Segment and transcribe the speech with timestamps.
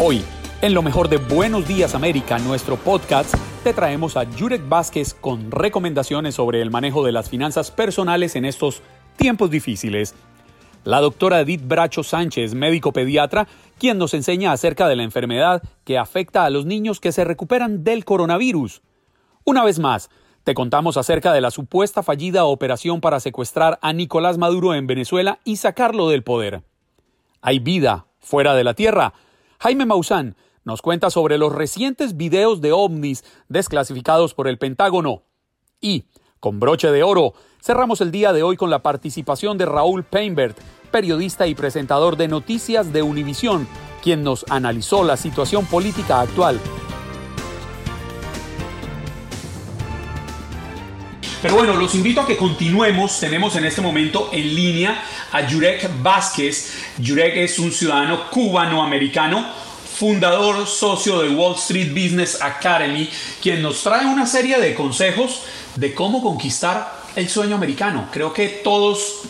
[0.00, 0.22] Hoy,
[0.62, 5.50] en lo mejor de Buenos Días América, nuestro podcast, te traemos a Jurek Vázquez con
[5.50, 8.80] recomendaciones sobre el manejo de las finanzas personales en estos
[9.16, 10.14] tiempos difíciles.
[10.84, 15.98] La doctora Edith Bracho Sánchez, médico pediatra, quien nos enseña acerca de la enfermedad que
[15.98, 18.82] afecta a los niños que se recuperan del coronavirus.
[19.42, 20.10] Una vez más,
[20.44, 25.40] te contamos acerca de la supuesta fallida operación para secuestrar a Nicolás Maduro en Venezuela
[25.42, 26.62] y sacarlo del poder.
[27.42, 29.12] ¿Hay vida fuera de la Tierra?
[29.60, 35.24] Jaime Maussan nos cuenta sobre los recientes videos de ovnis desclasificados por el Pentágono.
[35.80, 36.04] Y,
[36.38, 40.56] con broche de oro, cerramos el día de hoy con la participación de Raúl Peinbert,
[40.92, 43.66] periodista y presentador de Noticias de Univisión,
[44.00, 46.60] quien nos analizó la situación política actual.
[51.40, 53.20] Pero bueno, los invito a que continuemos.
[53.20, 56.74] Tenemos en este momento en línea a Jurek Vázquez.
[57.00, 59.46] Jurek es un ciudadano cubano-americano,
[59.94, 63.08] fundador, socio de Wall Street Business Academy,
[63.40, 65.42] quien nos trae una serie de consejos
[65.76, 68.08] de cómo conquistar el sueño americano.
[68.10, 69.20] Creo que todos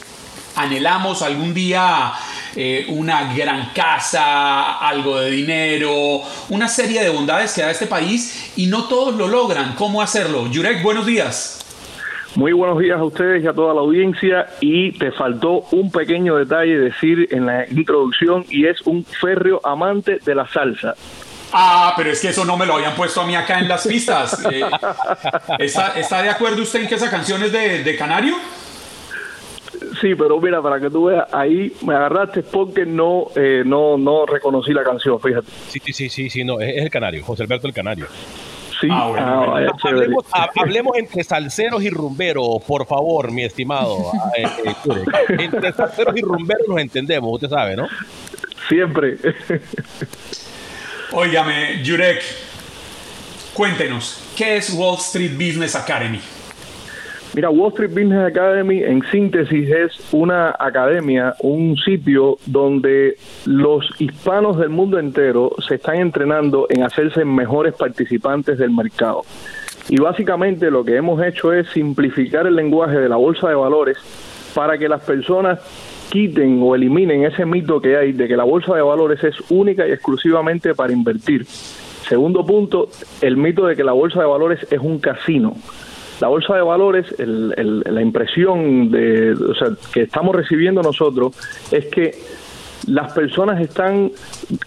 [0.56, 2.14] anhelamos algún día
[2.56, 8.51] eh, una gran casa, algo de dinero, una serie de bondades que da este país
[8.56, 9.75] y no todos lo logran.
[9.75, 10.48] ¿Cómo hacerlo?
[10.51, 11.58] Jurek, buenos días.
[12.34, 14.48] Muy buenos días a ustedes y a toda la audiencia.
[14.61, 20.19] Y te faltó un pequeño detalle decir en la introducción y es un férreo amante
[20.25, 20.95] de la salsa.
[21.53, 23.87] Ah, pero es que eso no me lo habían puesto a mí acá en las
[23.87, 24.39] pistas.
[25.59, 28.37] Eh, ¿está, de acuerdo usted en que esa canción es de, Canario?
[30.01, 34.27] Sí, pero mira, para que tú veas, ahí me agarraste porque no, eh, no, no
[34.27, 35.47] reconocí la canción, fíjate.
[35.69, 38.07] Sí, sí, sí, sí, no, es el Canario, José Alberto el Canario.
[38.81, 39.12] Sí, ah,
[40.33, 44.12] ah, hablemos, entre salseros y rumberos, por favor, mi estimado.
[44.19, 47.89] Ah, eh, eh, entre salseros y rumberos nos entendemos, usted sabe, ¿no?
[48.69, 49.17] Siempre.
[51.12, 52.23] Óigame, Jurek,
[53.55, 56.20] cuéntenos, ¿qué es Wall Street Business Academy?
[57.39, 64.59] Mira, Wall Street Business Academy en síntesis es una academia, un sitio donde los hispanos
[64.59, 69.23] del mundo entero se están entrenando en hacerse mejores participantes del mercado.
[69.89, 73.99] Y básicamente lo que hemos hecho es simplificar el lenguaje de la bolsa de valores
[74.53, 75.61] para que las personas
[76.11, 79.87] quiten o eliminen ese mito que hay de que la bolsa de valores es única
[79.87, 81.47] y exclusivamente para invertir.
[81.47, 82.89] Segundo punto,
[83.20, 85.55] el mito de que la bolsa de valores es un casino.
[86.20, 89.34] La bolsa de valores, la impresión de,
[89.92, 91.36] que estamos recibiendo nosotros
[91.70, 92.12] es que
[92.86, 94.11] las personas están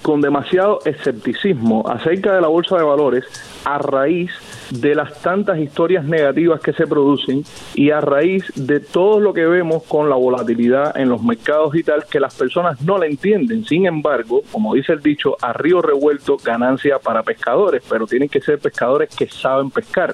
[0.01, 3.25] con demasiado escepticismo acerca de la bolsa de valores
[3.65, 4.31] a raíz
[4.69, 9.45] de las tantas historias negativas que se producen y a raíz de todo lo que
[9.45, 13.65] vemos con la volatilidad en los mercados y tal, que las personas no la entienden.
[13.65, 18.41] Sin embargo, como dice el dicho, a río revuelto ganancia para pescadores, pero tienen que
[18.41, 20.13] ser pescadores que saben pescar.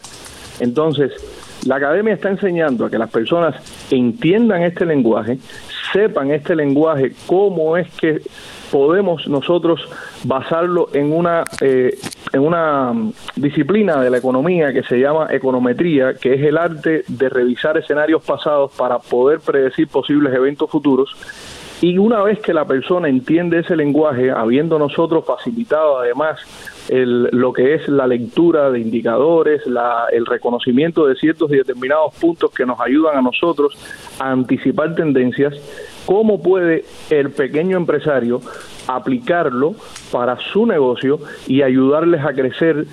[0.60, 1.12] Entonces,
[1.66, 3.56] la academia está enseñando a que las personas
[3.92, 5.38] entiendan este lenguaje,
[5.92, 8.22] sepan este lenguaje, cómo es que
[8.72, 9.82] podemos nosotros
[10.24, 11.98] basarlo en una eh,
[12.34, 12.94] en una
[13.36, 18.24] disciplina de la economía que se llama econometría, que es el arte de revisar escenarios
[18.24, 21.10] pasados para poder predecir posibles eventos futuros.
[21.82, 26.40] Y una vez que la persona entiende ese lenguaje, habiendo nosotros facilitado además
[26.90, 32.16] el, lo que es la lectura de indicadores, la, el reconocimiento de ciertos y determinados
[32.16, 33.78] puntos que nos ayudan a nosotros
[34.20, 35.54] a anticipar tendencias,
[36.06, 38.42] ¿cómo puede el pequeño empresario
[38.88, 39.76] aplicarlo
[40.12, 42.86] para su negocio y ayudarles a crecer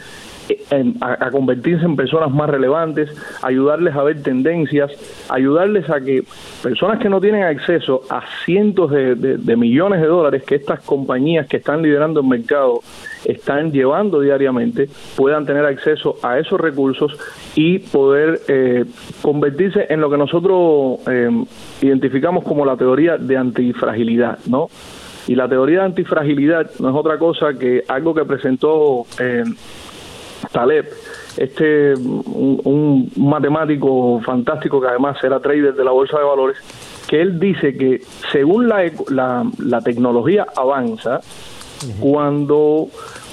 [1.01, 3.11] a, convertirse en personas más relevantes,
[3.43, 4.93] ayudarles a ver tendencias,
[5.29, 6.25] ayudarles a que
[6.63, 11.59] personas que no tienen acceso a cientos de, millones de dólares que estas compañías que
[11.59, 12.81] están liderando el mercado
[13.25, 17.17] están llevando diariamente puedan tener acceso a esos recursos
[17.55, 18.85] y poder eh,
[19.23, 21.31] convertirse en lo que nosotros eh,
[21.81, 24.69] identificamos como la teoría de antifragilidad, ¿no?
[25.27, 29.45] Y la teoría de antifragilidad no es otra cosa que algo que presentó eh,
[30.55, 30.89] Taleb,
[31.37, 36.57] este un, matemático fantástico que además era trader de la bolsa de valores,
[37.09, 38.85] que él dice que según la,
[39.59, 41.21] la, tecnología avanza,
[41.99, 42.87] cuando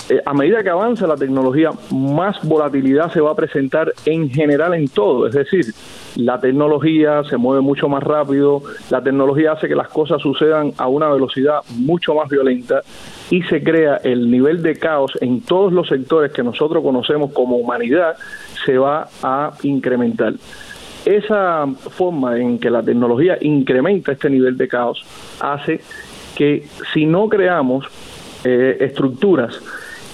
[0.09, 4.73] eh, a medida que avanza la tecnología, más volatilidad se va a presentar en general
[4.73, 5.27] en todo.
[5.27, 5.65] Es decir,
[6.15, 10.87] la tecnología se mueve mucho más rápido, la tecnología hace que las cosas sucedan a
[10.87, 12.81] una velocidad mucho más violenta
[13.29, 17.57] y se crea el nivel de caos en todos los sectores que nosotros conocemos como
[17.57, 18.15] humanidad,
[18.65, 20.33] se va a incrementar.
[21.05, 25.03] Esa forma en que la tecnología incrementa este nivel de caos
[25.39, 25.81] hace
[26.35, 27.85] que si no creamos
[28.43, 29.59] eh, estructuras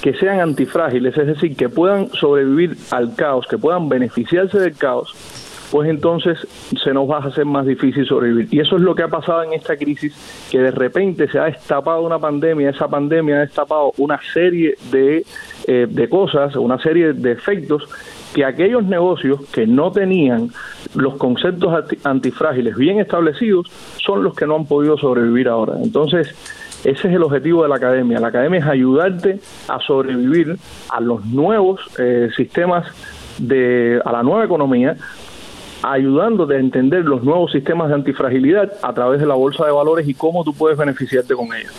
[0.07, 5.13] que sean antifrágiles, es decir, que puedan sobrevivir al caos, que puedan beneficiarse del caos,
[5.69, 6.39] pues entonces
[6.81, 8.48] se nos va a hacer más difícil sobrevivir.
[8.50, 10.15] Y eso es lo que ha pasado en esta crisis,
[10.50, 15.25] que de repente se ha destapado una pandemia, esa pandemia ha destapado una serie de,
[15.68, 17.83] eh, de cosas, una serie de efectos
[18.33, 20.51] que aquellos negocios que no tenían
[20.95, 23.68] los conceptos antifrágiles bien establecidos
[23.98, 25.74] son los que no han podido sobrevivir ahora.
[25.83, 26.33] Entonces,
[26.83, 28.19] ese es el objetivo de la academia.
[28.19, 30.57] La academia es ayudarte a sobrevivir
[30.89, 32.88] a los nuevos eh, sistemas
[33.38, 34.95] de, a la nueva economía,
[35.83, 40.07] ayudándote a entender los nuevos sistemas de antifragilidad a través de la bolsa de valores
[40.07, 41.74] y cómo tú puedes beneficiarte con ellos.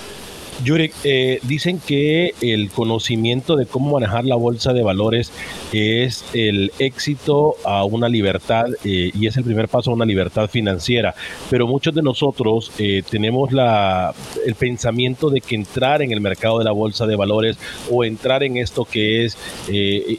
[0.64, 5.32] Yuri, eh, dicen que el conocimiento de cómo manejar la bolsa de valores
[5.72, 10.50] es el éxito a una libertad eh, y es el primer paso a una libertad
[10.50, 11.14] financiera.
[11.48, 14.12] Pero muchos de nosotros eh, tenemos la,
[14.44, 17.56] el pensamiento de que entrar en el mercado de la bolsa de valores
[17.88, 19.38] o entrar en esto que es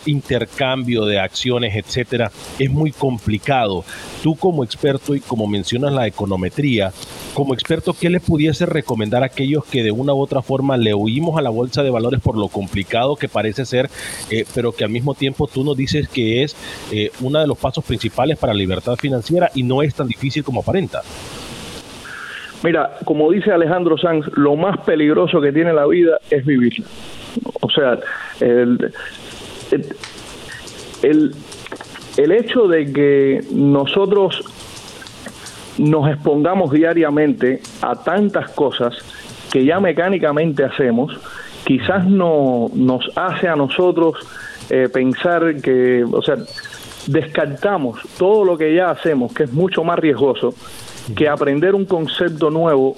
[0.05, 3.83] intercambio de acciones, etcétera, es muy complicado.
[4.23, 6.93] Tú como experto y como mencionas la econometría,
[7.33, 10.93] como experto, ¿qué le pudiese recomendar a aquellos que de una u otra forma le
[10.93, 13.89] huimos a la bolsa de valores por lo complicado que parece ser,
[14.29, 16.55] eh, pero que al mismo tiempo tú nos dices que es
[16.91, 20.43] eh, uno de los pasos principales para la libertad financiera y no es tan difícil
[20.43, 21.01] como aparenta?
[22.63, 26.85] Mira, como dice Alejandro Sanz, lo más peligroso que tiene la vida es vivirla.
[27.61, 27.97] O sea,
[28.41, 28.93] el,
[32.17, 34.43] el hecho de que nosotros
[35.79, 38.93] nos expongamos diariamente a tantas cosas
[39.51, 41.17] que ya mecánicamente hacemos,
[41.65, 44.15] quizás no nos hace a nosotros
[44.69, 46.37] eh, pensar que, o sea,
[47.07, 50.53] descartamos todo lo que ya hacemos, que es mucho más riesgoso
[51.15, 52.95] que aprender un concepto nuevo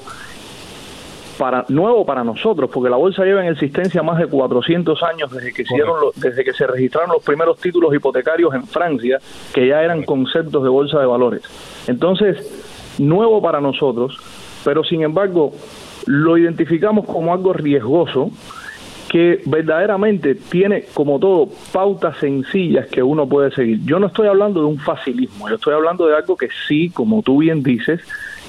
[1.38, 5.54] para nuevo para nosotros, porque la bolsa lleva en existencia más de 400 años desde
[5.54, 9.18] que hicieron desde que se registraron los primeros títulos hipotecarios en Francia,
[9.54, 11.42] que ya eran conceptos de bolsa de valores.
[11.88, 12.38] Entonces,
[13.00, 14.18] nuevo para nosotros,
[14.64, 15.52] pero sin embargo
[16.06, 18.32] lo identificamos como algo riesgoso
[19.10, 23.82] que verdaderamente tiene, como todo, pautas sencillas que uno puede seguir.
[23.84, 27.22] Yo no estoy hablando de un facilismo, yo estoy hablando de algo que sí, como
[27.22, 28.00] tú bien dices,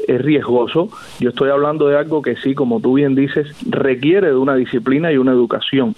[0.07, 0.89] es riesgoso.
[1.19, 5.11] Yo estoy hablando de algo que sí, como tú bien dices, requiere de una disciplina
[5.13, 5.97] y una educación.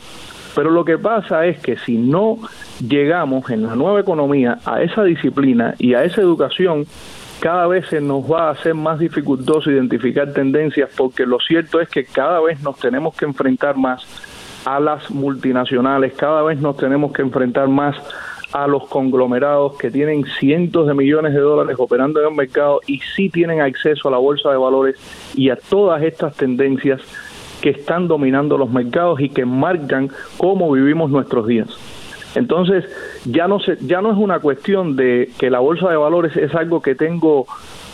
[0.55, 2.39] Pero lo que pasa es que si no
[2.81, 6.87] llegamos en la nueva economía a esa disciplina y a esa educación,
[7.44, 11.91] cada vez se nos va a hacer más dificultoso identificar tendencias porque lo cierto es
[11.91, 14.02] que cada vez nos tenemos que enfrentar más
[14.64, 17.96] a las multinacionales, cada vez nos tenemos que enfrentar más
[18.55, 23.00] a los conglomerados que tienen cientos de millones de dólares operando en el mercado y
[23.14, 24.96] sí tienen acceso a la bolsa de valores
[25.35, 27.02] y a todas estas tendencias
[27.61, 30.08] que están dominando los mercados y que marcan
[30.38, 31.94] cómo vivimos nuestros días.
[32.34, 32.84] Entonces,
[33.25, 36.54] ya no, se, ya no es una cuestión de que la bolsa de valores es
[36.54, 37.46] algo que tengo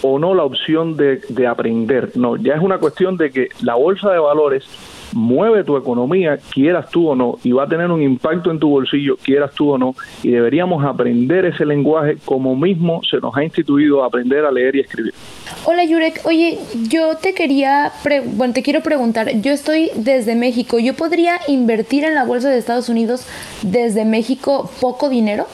[0.02, 3.74] o no la opción de, de aprender, no, ya es una cuestión de que la
[3.74, 4.64] bolsa de valores
[5.12, 8.68] mueve tu economía, quieras tú o no, y va a tener un impacto en tu
[8.68, 13.44] bolsillo, quieras tú o no, y deberíamos aprender ese lenguaje como mismo se nos ha
[13.44, 15.14] instituido aprender a leer y escribir.
[15.64, 16.58] Hola Yurek, oye,
[16.88, 17.92] yo te quería,
[18.34, 22.58] bueno, te quiero preguntar, yo estoy desde México, ¿yo podría invertir en la bolsa de
[22.58, 23.26] Estados Unidos
[23.62, 25.46] desde México poco dinero?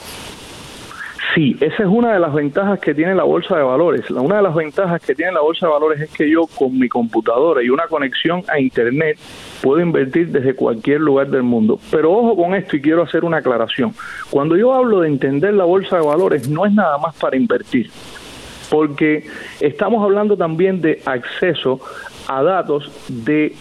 [1.33, 4.09] Sí, esa es una de las ventajas que tiene la bolsa de valores.
[4.11, 6.87] Una de las ventajas que tiene la bolsa de valores es que yo con mi
[6.87, 9.17] computadora y una conexión a Internet
[9.61, 11.79] puedo invertir desde cualquier lugar del mundo.
[11.91, 13.93] Pero ojo con esto y quiero hacer una aclaración.
[14.29, 17.89] Cuando yo hablo de entender la bolsa de valores no es nada más para invertir,
[18.69, 19.25] porque
[19.59, 21.79] estamos hablando también de acceso
[22.27, 23.53] a datos de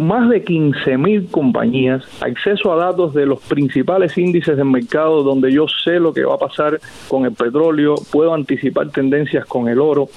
[0.00, 5.66] más de 15.000 compañías, acceso a datos de los principales índices del mercado donde yo
[5.68, 10.08] sé lo que va a pasar con el petróleo, puedo anticipar tendencias con el oro.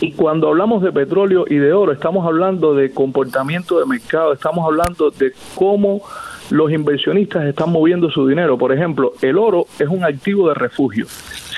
[0.00, 4.64] Y cuando hablamos de petróleo y de oro, estamos hablando de comportamiento de mercado, estamos
[4.64, 6.00] hablando de cómo
[6.48, 8.56] los inversionistas están moviendo su dinero.
[8.56, 11.06] Por ejemplo, el oro es un activo de refugio.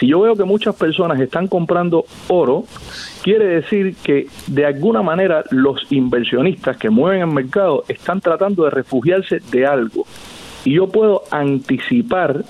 [0.03, 2.65] Si yo veo que muchas personas están comprando oro,
[3.23, 8.71] quiere decir que de alguna manera los inversionistas que mueven el mercado están tratando de
[8.71, 10.05] refugiarse de algo.
[10.65, 12.43] Y yo puedo anticipar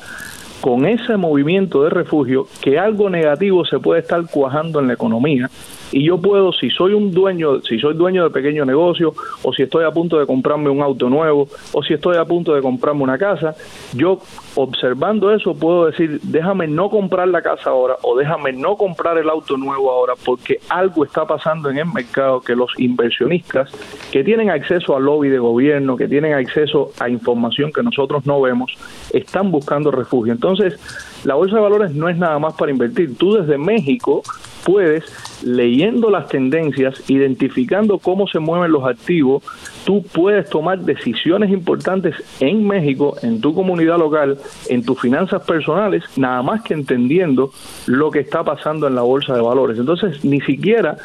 [0.63, 5.51] con ese movimiento de refugio que algo negativo se puede estar cuajando en la economía
[5.93, 9.63] y yo puedo, si soy un dueño, si soy dueño de pequeño negocio, o si
[9.63, 13.03] estoy a punto de comprarme un auto nuevo, o si estoy a punto de comprarme
[13.03, 13.55] una casa,
[13.95, 14.19] yo
[14.55, 19.29] observando eso puedo decir, déjame no comprar la casa ahora, o déjame no comprar el
[19.29, 23.71] auto nuevo ahora, porque algo está pasando en el mercado que los inversionistas
[24.11, 28.41] que tienen acceso al lobby de gobierno, que tienen acceso a información que nosotros no
[28.41, 28.73] vemos,
[29.13, 30.33] están buscando refugio.
[30.33, 30.79] Entonces,
[31.25, 33.17] la bolsa de valores no es nada más para invertir.
[33.17, 34.23] Tú desde México
[34.65, 35.05] puedes,
[35.43, 39.43] leyendo las tendencias, identificando cómo se mueven los activos,
[39.85, 44.39] tú puedes tomar decisiones importantes en México, en tu comunidad local,
[44.69, 47.51] en tus finanzas personales, nada más que entendiendo
[47.87, 49.79] lo que está pasando en la bolsa de valores.
[49.79, 50.97] Entonces, ni siquiera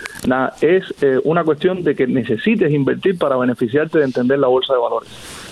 [0.62, 4.80] es eh, una cuestión de que necesites invertir para beneficiarte de entender la bolsa de
[4.80, 5.47] valores.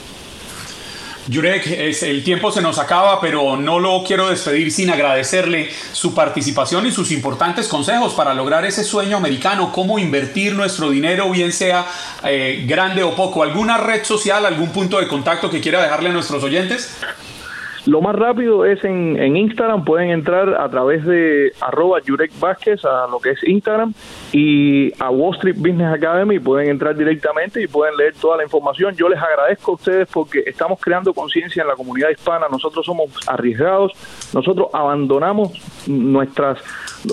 [1.31, 6.85] Jurek, el tiempo se nos acaba, pero no lo quiero despedir sin agradecerle su participación
[6.85, 11.87] y sus importantes consejos para lograr ese sueño americano, cómo invertir nuestro dinero, bien sea
[12.23, 13.41] eh, grande o poco.
[13.41, 16.95] ¿Alguna red social, algún punto de contacto que quiera dejarle a nuestros oyentes?
[17.85, 22.83] Lo más rápido es en, en, Instagram, pueden entrar a través de arroba Jurek Vázquez
[22.83, 23.93] a lo que es Instagram
[24.31, 28.95] y a Wall Street Business Academy pueden entrar directamente y pueden leer toda la información.
[28.95, 33.11] Yo les agradezco a ustedes porque estamos creando conciencia en la comunidad hispana, nosotros somos
[33.27, 33.91] arriesgados,
[34.33, 35.51] nosotros abandonamos
[35.87, 36.59] nuestras,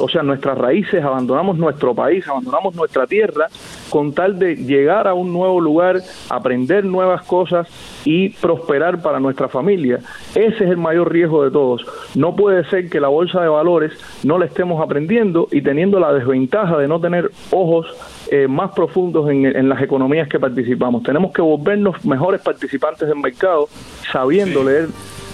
[0.00, 3.46] o sea, nuestras raíces, abandonamos nuestro país, abandonamos nuestra tierra
[3.90, 7.68] con tal de llegar a un nuevo lugar, aprender nuevas cosas
[8.04, 10.00] y prosperar para nuestra familia.
[10.34, 11.84] Ese es el mayor riesgo de todos.
[12.14, 13.92] No puede ser que la bolsa de valores
[14.24, 17.86] no la estemos aprendiendo y teniendo la desventaja de no tener ojos
[18.30, 21.02] eh, más profundos en, en, las economías que participamos.
[21.02, 23.68] Tenemos que volvernos mejores participantes del mercado
[24.10, 24.88] sabiendo leer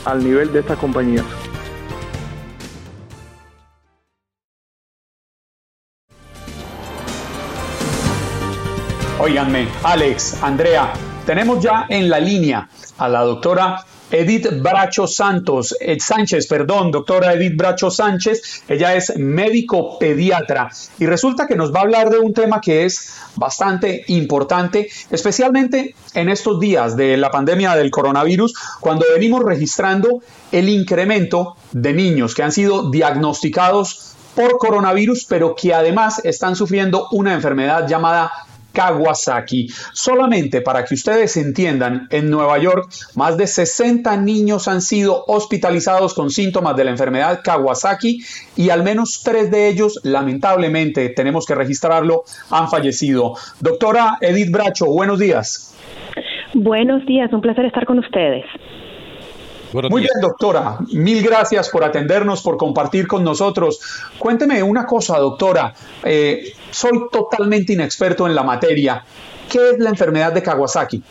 [0.04, 1.24] al nivel de estas compañías.
[9.20, 10.92] Óiganme, Alex, Andrea,
[11.26, 17.56] tenemos ya en la línea a la doctora Edith Bracho Santos, Sánchez, perdón, doctora Edith
[17.56, 20.70] Bracho Sánchez, ella es médico pediatra
[21.00, 25.96] y resulta que nos va a hablar de un tema que es bastante importante, especialmente
[26.14, 30.22] en estos días de la pandemia del coronavirus, cuando venimos registrando
[30.52, 37.08] el incremento de niños que han sido diagnosticados por coronavirus, pero que además están sufriendo
[37.10, 38.30] una enfermedad llamada
[38.72, 39.68] Kawasaki.
[39.92, 46.14] Solamente para que ustedes entiendan, en Nueva York más de 60 niños han sido hospitalizados
[46.14, 48.20] con síntomas de la enfermedad Kawasaki
[48.56, 53.34] y al menos tres de ellos, lamentablemente, tenemos que registrarlo, han fallecido.
[53.60, 55.74] Doctora Edith Bracho, buenos días.
[56.54, 58.44] Buenos días, un placer estar con ustedes.
[59.72, 60.78] Muy bien, doctora.
[60.92, 63.80] Mil gracias por atendernos, por compartir con nosotros.
[64.18, 65.74] Cuénteme una cosa, doctora.
[66.02, 69.04] Eh, soy totalmente inexperto en la materia.
[69.48, 71.02] ¿Qué es la enfermedad de Kawasaki?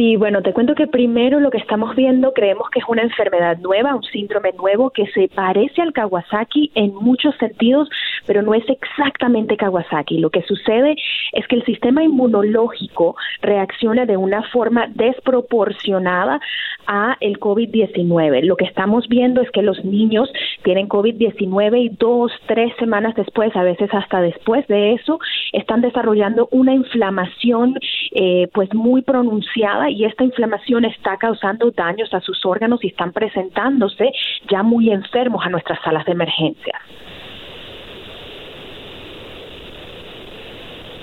[0.00, 3.58] Sí, bueno, te cuento que primero lo que estamos viendo creemos que es una enfermedad
[3.58, 7.90] nueva, un síndrome nuevo que se parece al Kawasaki en muchos sentidos,
[8.24, 10.16] pero no es exactamente Kawasaki.
[10.16, 10.96] Lo que sucede
[11.32, 16.40] es que el sistema inmunológico reacciona de una forma desproporcionada
[16.86, 18.42] a el COVID-19.
[18.44, 23.54] Lo que estamos viendo es que los niños tienen COVID-19 y dos, tres semanas después,
[23.54, 25.20] a veces hasta después de eso,
[25.52, 27.74] están desarrollando una inflamación
[28.12, 33.12] eh, pues muy pronunciada y esta inflamación está causando daños a sus órganos y están
[33.12, 34.12] presentándose
[34.48, 36.80] ya muy enfermos a nuestras salas de emergencia.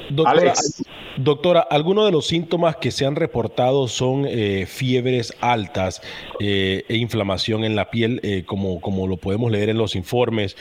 [0.09, 0.53] Doctora,
[1.17, 6.01] doctora, algunos de los síntomas que se han reportado son eh, fiebres altas
[6.39, 10.55] eh, e inflamación en la piel, eh, como, como lo podemos leer en los informes.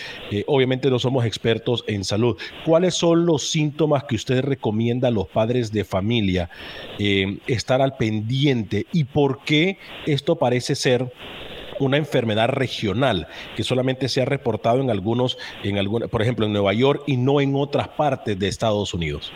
[0.47, 2.37] obviamente no somos expertos en salud.
[2.65, 6.51] ¿Cuáles son los síntomas que usted recomienda a los padres de familia
[6.99, 11.13] estar al pendiente y por qué esto parece ser
[11.81, 16.53] una enfermedad regional que solamente se ha reportado en algunos, en alguna, por ejemplo, en
[16.53, 19.33] Nueva York y no en otras partes de Estados Unidos.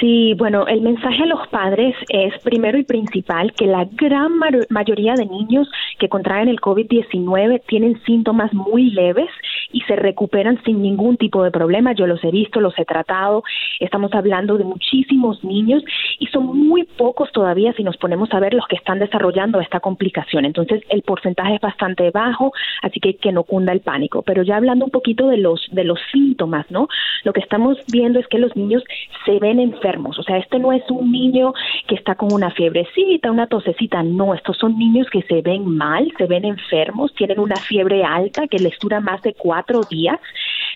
[0.00, 4.32] Sí, bueno, el mensaje a los padres es primero y principal que la gran
[4.68, 9.30] mayoría de niños que contraen el COVID-19 tienen síntomas muy leves
[9.74, 11.92] y se recuperan sin ningún tipo de problema.
[11.92, 13.42] Yo los he visto, los he tratado.
[13.80, 15.82] Estamos hablando de muchísimos niños
[16.20, 19.80] y son muy pocos todavía si nos ponemos a ver los que están desarrollando esta
[19.80, 20.44] complicación.
[20.44, 22.52] Entonces, el porcentaje es bastante bajo,
[22.82, 24.22] así que que no cunda el pánico.
[24.22, 26.88] Pero ya hablando un poquito de los de los síntomas, ¿no?
[27.24, 28.84] Lo que estamos viendo es que los niños
[29.26, 30.18] se ven enfermos.
[30.20, 31.52] O sea, este no es un niño
[31.88, 34.04] que está con una fiebrecita, una tosecita.
[34.04, 38.46] No, estos son niños que se ven mal, se ven enfermos, tienen una fiebre alta
[38.46, 40.20] que les dura más de cuatro días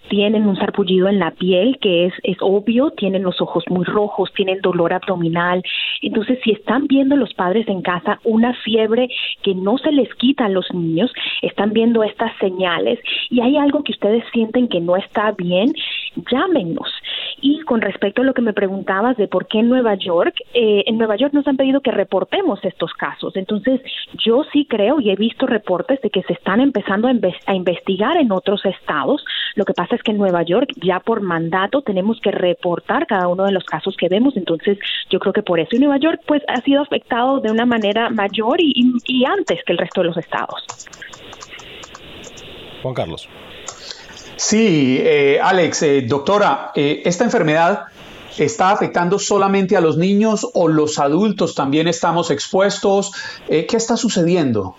[0.09, 4.33] tienen un sarpullido en la piel que es, es obvio, tienen los ojos muy rojos,
[4.35, 5.63] tienen dolor abdominal.
[6.03, 9.09] Entonces, si están viendo los padres en casa una fiebre
[9.43, 12.99] que no se les quita a los niños, están viendo estas señales
[13.31, 15.73] y hay algo que ustedes sienten que no está bien,
[16.31, 16.89] llámenos.
[17.41, 20.85] Y con respecto a lo que me preguntabas de por qué en Nueva York, eh,
[20.87, 23.37] en Nueva York nos han pedido que reportemos estos casos.
[23.37, 23.81] Entonces,
[24.25, 28.33] yo sí creo y he visto reportes de que se están empezando a, investigar en
[28.33, 29.25] otros estados.
[29.55, 33.29] Lo que pasa es que en Nueva York ya por mandato tenemos que reportar cada
[33.29, 34.37] uno de los casos que vemos.
[34.37, 34.79] Entonces,
[35.11, 38.11] yo creo que por eso y Nueva York pues ha sido afectado de una manera
[38.11, 38.73] mayor y,
[39.07, 40.65] y antes que el resto de los estados.
[42.83, 43.29] Juan Carlos.
[44.39, 47.87] Sí, eh, Alex, eh, doctora, eh, ¿esta enfermedad
[48.39, 53.11] está afectando solamente a los niños o los adultos también estamos expuestos?
[53.49, 54.77] ¿Qué está sucediendo?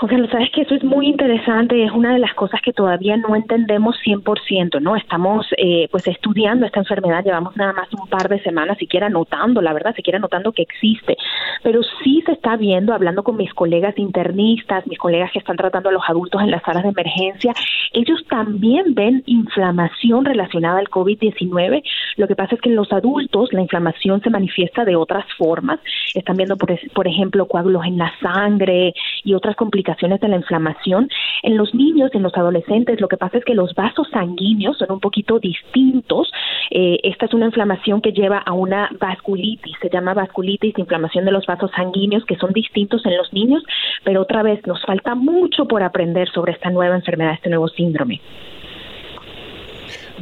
[0.00, 3.18] Jorge, lo sabes que eso es muy interesante es una de las cosas que todavía
[3.18, 4.96] no entendemos 100%, ¿no?
[4.96, 9.60] Estamos eh, pues estudiando esta enfermedad, llevamos nada más un par de semanas siquiera notando,
[9.60, 11.18] la verdad, siquiera notando que existe,
[11.62, 15.90] pero sí se está viendo, hablando con mis colegas internistas, mis colegas que están tratando
[15.90, 17.52] a los adultos en las salas de emergencia,
[17.92, 21.82] ellos también ven inflamación relacionada al COVID-19,
[22.16, 25.78] lo que pasa es que en los adultos la inflamación se manifiesta de otras formas,
[26.14, 31.08] están viendo, por, por ejemplo, coágulos en la sangre y otras complicaciones de la inflamación.
[31.42, 34.92] En los niños, en los adolescentes, lo que pasa es que los vasos sanguíneos son
[34.92, 36.30] un poquito distintos.
[36.70, 41.32] Eh, esta es una inflamación que lleva a una vasculitis, se llama vasculitis, inflamación de
[41.32, 43.62] los vasos sanguíneos, que son distintos en los niños,
[44.04, 48.20] pero otra vez nos falta mucho por aprender sobre esta nueva enfermedad, este nuevo síndrome.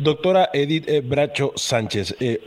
[0.00, 2.40] Doctora Edith eh, Bracho Sánchez, eh,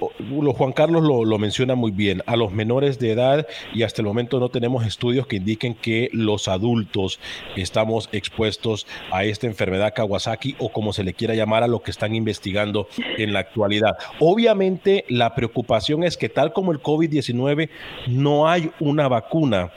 [0.58, 4.40] Juan Carlos lo, menciona muy bien, a los menores de edad y hasta el momento
[4.40, 7.20] no tenemos estudios que indiquen que los adultos
[7.58, 11.92] estamos expuestos a esta enfermedad Kawasaki o como se le quiera llamar a lo que
[11.92, 13.98] están investigando en la actualidad.
[14.20, 17.70] Obviamente la preocupación es que tal como el COVID-19
[18.08, 19.72] no hay una vacuna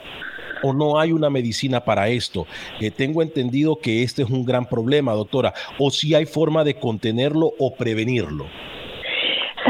[0.63, 2.47] o no hay una medicina para esto.
[2.79, 6.75] Eh, tengo entendido que este es un gran problema, doctora, o si hay forma de
[6.75, 8.45] contenerlo o prevenirlo.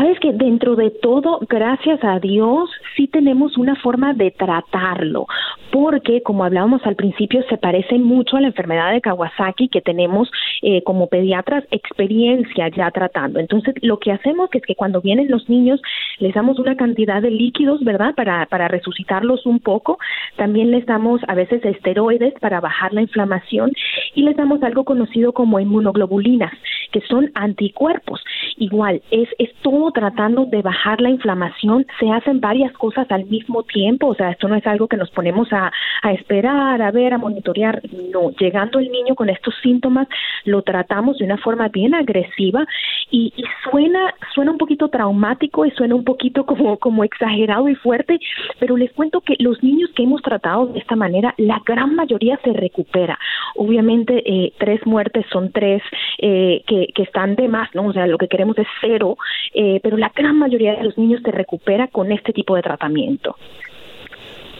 [0.06, 5.26] Sabes que dentro de todo, gracias a Dios, sí tenemos una forma de tratarlo,
[5.72, 10.29] porque como hablábamos al principio, se parece mucho a la enfermedad de Kawasaki que tenemos
[10.62, 13.40] eh, como pediatras experiencia ya tratando.
[13.40, 15.82] Entonces, lo que hacemos es que cuando vienen los niños,
[16.20, 18.14] les damos una cantidad de líquidos, ¿verdad?
[18.14, 19.98] Para, para resucitarlos un poco.
[20.36, 23.72] También les damos a veces esteroides para bajar la inflamación
[24.14, 26.53] y les damos algo conocido como inmunoglobulinas,
[26.92, 28.24] que son anticuerpos.
[28.57, 31.85] Igual, es, es todo tratando de bajar la inflamación.
[32.00, 35.11] Se hacen varias cosas al mismo tiempo, o sea, esto no es algo que nos
[35.11, 37.81] ponemos a, a esperar, a ver, a monitorear.
[38.13, 40.07] No, llegando el niño con estos síntomas,
[40.46, 42.65] lo tratamos de una forma bien agresiva
[43.11, 43.33] y,
[43.70, 48.20] suena, suena un poquito traumático y suena un poquito como, como exagerado y fuerte,
[48.59, 52.39] pero les cuento que los niños que hemos tratado de esta manera, la gran mayoría
[52.44, 53.20] se recupera.
[53.55, 55.81] Obviamente, eh, tres muertes son tres
[56.20, 57.87] eh, que, que están de más, ¿no?
[57.87, 59.18] O sea, lo que queremos es cero,
[59.53, 63.36] eh, pero la gran mayoría de los niños se recupera con este tipo de tratamiento.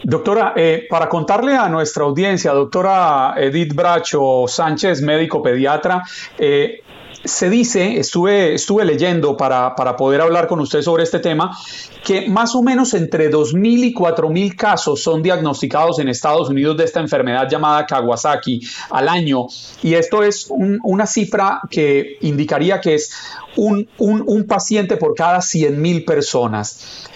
[0.08, 6.04] Doctora, eh, para contarle a nuestra audiencia, doctora Edith Bracho Sánchez, médico pediatra,
[6.38, 6.82] eh,
[7.26, 11.58] se dice, estuve, estuve leyendo para, para, poder hablar con usted sobre este tema,
[12.04, 16.86] que más o menos entre 2.000 y 4.000 casos son diagnosticados en Estados Unidos de
[16.86, 18.62] esta enfermedad llamada Kawasaki
[18.92, 19.48] al año.
[19.84, 23.12] Y esto es una cifra que indicaría que es
[23.56, 27.10] un, un, un paciente por cada 100.000 personas.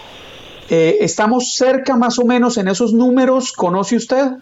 [0.68, 3.52] Eh, ¿Estamos cerca más o menos en esos números?
[3.52, 4.34] ¿Conoce usted?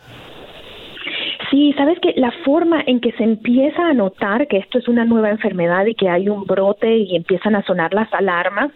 [1.50, 5.06] Sí, sabes que la forma en que se empieza a notar que esto es una
[5.06, 8.70] nueva enfermedad y que hay un brote y empiezan a sonar las alarmas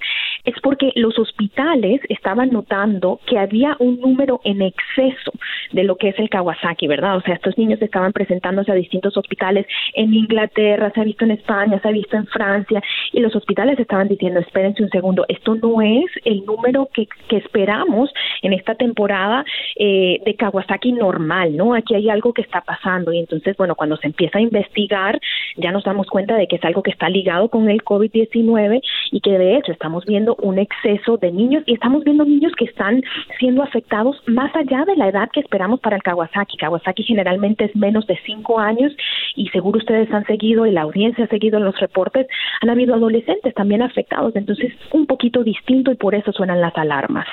[0.45, 5.33] es porque los hospitales estaban notando que había un número en exceso
[5.73, 7.17] de lo que es el Kawasaki, ¿verdad?
[7.17, 11.33] O sea, estos niños estaban presentándose a distintos hospitales en Inglaterra, se ha visto en
[11.33, 15.55] España, se ha visto en Francia, y los hospitales estaban diciendo, espérense un segundo, esto
[15.55, 19.45] no es el número que, que esperamos en esta temporada
[19.77, 21.75] eh, de Kawasaki normal, ¿no?
[21.75, 25.21] Aquí hay algo que está pasando y entonces, bueno, cuando se empieza a investigar,
[25.57, 28.81] ya nos damos cuenta de que es algo que está ligado con el COVID-19
[29.13, 32.65] y que de hecho estamos viendo un exceso de niños y estamos viendo niños que
[32.65, 33.03] están
[33.39, 36.57] siendo afectados más allá de la edad que esperamos para el Kawasaki.
[36.57, 38.93] Kawasaki generalmente es menos de cinco años
[39.35, 42.27] y seguro ustedes han seguido y la audiencia ha seguido los reportes,
[42.61, 47.27] han habido adolescentes también afectados, entonces un poquito distinto y por eso suenan las alarmas.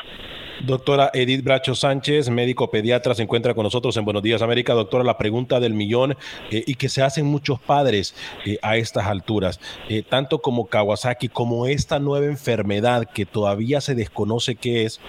[0.66, 4.74] Doctora Edith Bracho Sánchez, médico pediatra, se encuentra con nosotros en Buenos Días América.
[4.74, 6.18] Doctora, la pregunta del millón
[6.52, 8.14] eh, y que se hacen muchos padres
[8.46, 13.96] eh, a estas alturas, eh, tanto como Kawasaki como esta nueva enfermedad que todavía se
[13.96, 15.00] desconoce qué es,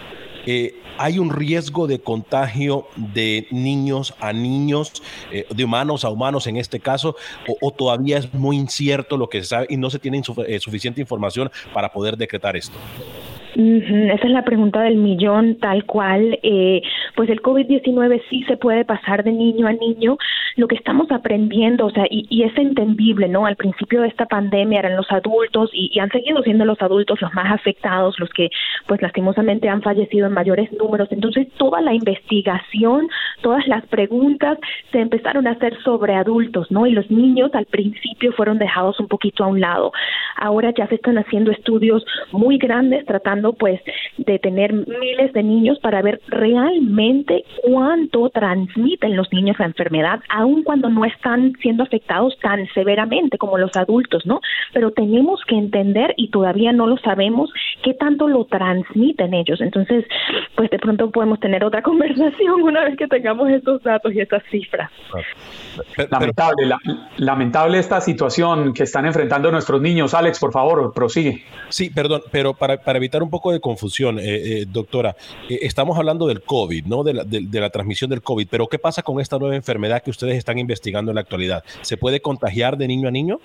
[0.98, 6.80] hay un riesgo de contagio de niños a niños, de humanos a humanos en este
[6.80, 7.14] caso,
[7.60, 10.22] o, todavía es muy incierto lo que se sabe y no se tiene
[10.60, 12.78] suficiente información para poder decretar esto.
[13.54, 16.38] Esa es la pregunta del millón, tal cual.
[16.42, 16.82] Eh,
[17.16, 20.18] pues el COVID-19 sí se puede pasar de niño a niño.
[20.56, 23.46] Lo que estamos aprendiendo, o sea, y, es entendible, ¿no?
[23.46, 27.34] Al principio de esta pandemia eran los adultos y, han seguido siendo los adultos los
[27.34, 28.50] más afectados, los que,
[28.86, 31.08] pues lastimosamente han fallecido en mayores números.
[31.10, 33.08] Entonces, toda la investigación,
[33.42, 34.58] todas las preguntas
[34.92, 36.86] se empezaron a hacer sobre adultos, ¿no?
[36.86, 39.92] Y los niños al principio fueron dejados un poquito a un lado.
[40.36, 43.80] Ahora ya se están haciendo estudios muy grandes tratando pues
[44.18, 50.62] de tener miles de niños para ver realmente cuánto transmiten los niños la enfermedad, aun
[50.62, 54.40] cuando no están siendo afectados tan severamente como los adultos, ¿no?
[54.72, 57.50] Pero tenemos que entender y todavía no lo sabemos
[57.82, 59.60] qué tanto lo transmiten ellos.
[59.60, 60.04] Entonces,
[60.54, 64.42] pues de pronto podemos tener otra conversación una vez que tengamos estos datos y estas
[64.50, 64.90] cifras.
[66.10, 66.68] Lamentable,
[67.16, 70.14] lamentable esta situación que están enfrentando nuestros niños.
[70.14, 71.44] Alex, por favor, prosigue.
[71.68, 75.16] Sí, perdón, pero para, para evitar un poco de confusión, eh, eh, doctora,
[75.48, 77.02] eh, estamos hablando del COVID, ¿no?
[77.02, 80.10] De la, de la transmisión del COVID, pero ¿qué pasa con esta nueva enfermedad que
[80.10, 81.64] ustedes están investigando en la actualidad?
[81.82, 83.40] ¿Se puede contagiar de niño a niño?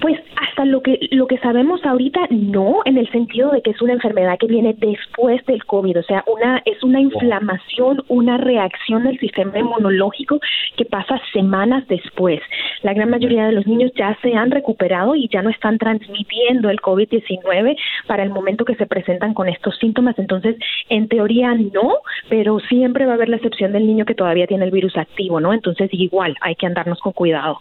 [0.00, 3.82] Pues hasta lo que lo que sabemos ahorita no, en el sentido de que es
[3.82, 9.04] una enfermedad que viene después del COVID, o sea, una es una inflamación, una reacción
[9.04, 10.40] del sistema inmunológico
[10.76, 12.40] que pasa semanas después.
[12.82, 16.70] La gran mayoría de los niños ya se han recuperado y ya no están transmitiendo
[16.70, 20.56] el COVID-19 para el momento que se presentan con estos síntomas, entonces
[20.88, 21.98] en teoría no,
[22.28, 25.40] pero siempre va a haber la excepción del niño que todavía tiene el virus activo,
[25.40, 25.52] ¿no?
[25.52, 27.58] Entonces igual hay que andarnos con cuidado.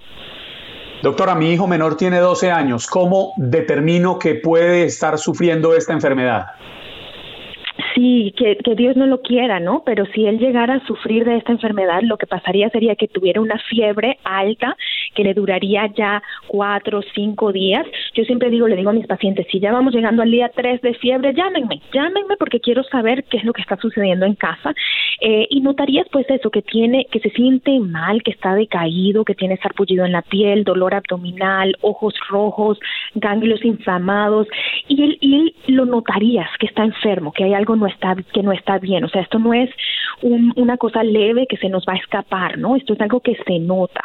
[1.02, 2.88] Doctora, mi hijo menor tiene 12 años.
[2.88, 6.48] ¿Cómo determino que puede estar sufriendo esta enfermedad?
[7.98, 9.82] Sí, que, Dios no lo quiera, ¿no?
[9.84, 13.42] Pero si él llegara a sufrir de esta enfermedad, lo que pasaría sería que tuviera
[13.42, 14.78] una fiebre alta
[15.16, 17.88] que le duraría ya cuatro o cinco días.
[18.14, 20.80] Yo siempre digo, le digo a mis pacientes, si ya vamos llegando al día tres
[20.82, 24.76] de fiebre, llámenme, llámenme porque quiero saber qué es lo que está sucediendo en casa.
[25.20, 29.34] Eh, y notarías pues eso, que tiene, que se siente mal, que está decaído, que
[29.34, 32.78] tiene sarpullido en la piel, dolor abdominal, ojos rojos,
[33.16, 34.48] ganglios inflamados,
[34.88, 38.52] y él, y él lo notarías que está enfermo, que hay algo está, que no
[38.52, 39.04] está bien.
[39.04, 39.70] O sea, esto no es
[40.22, 42.76] una cosa leve que se nos va a escapar, ¿no?
[42.76, 44.02] Esto es algo que se nota.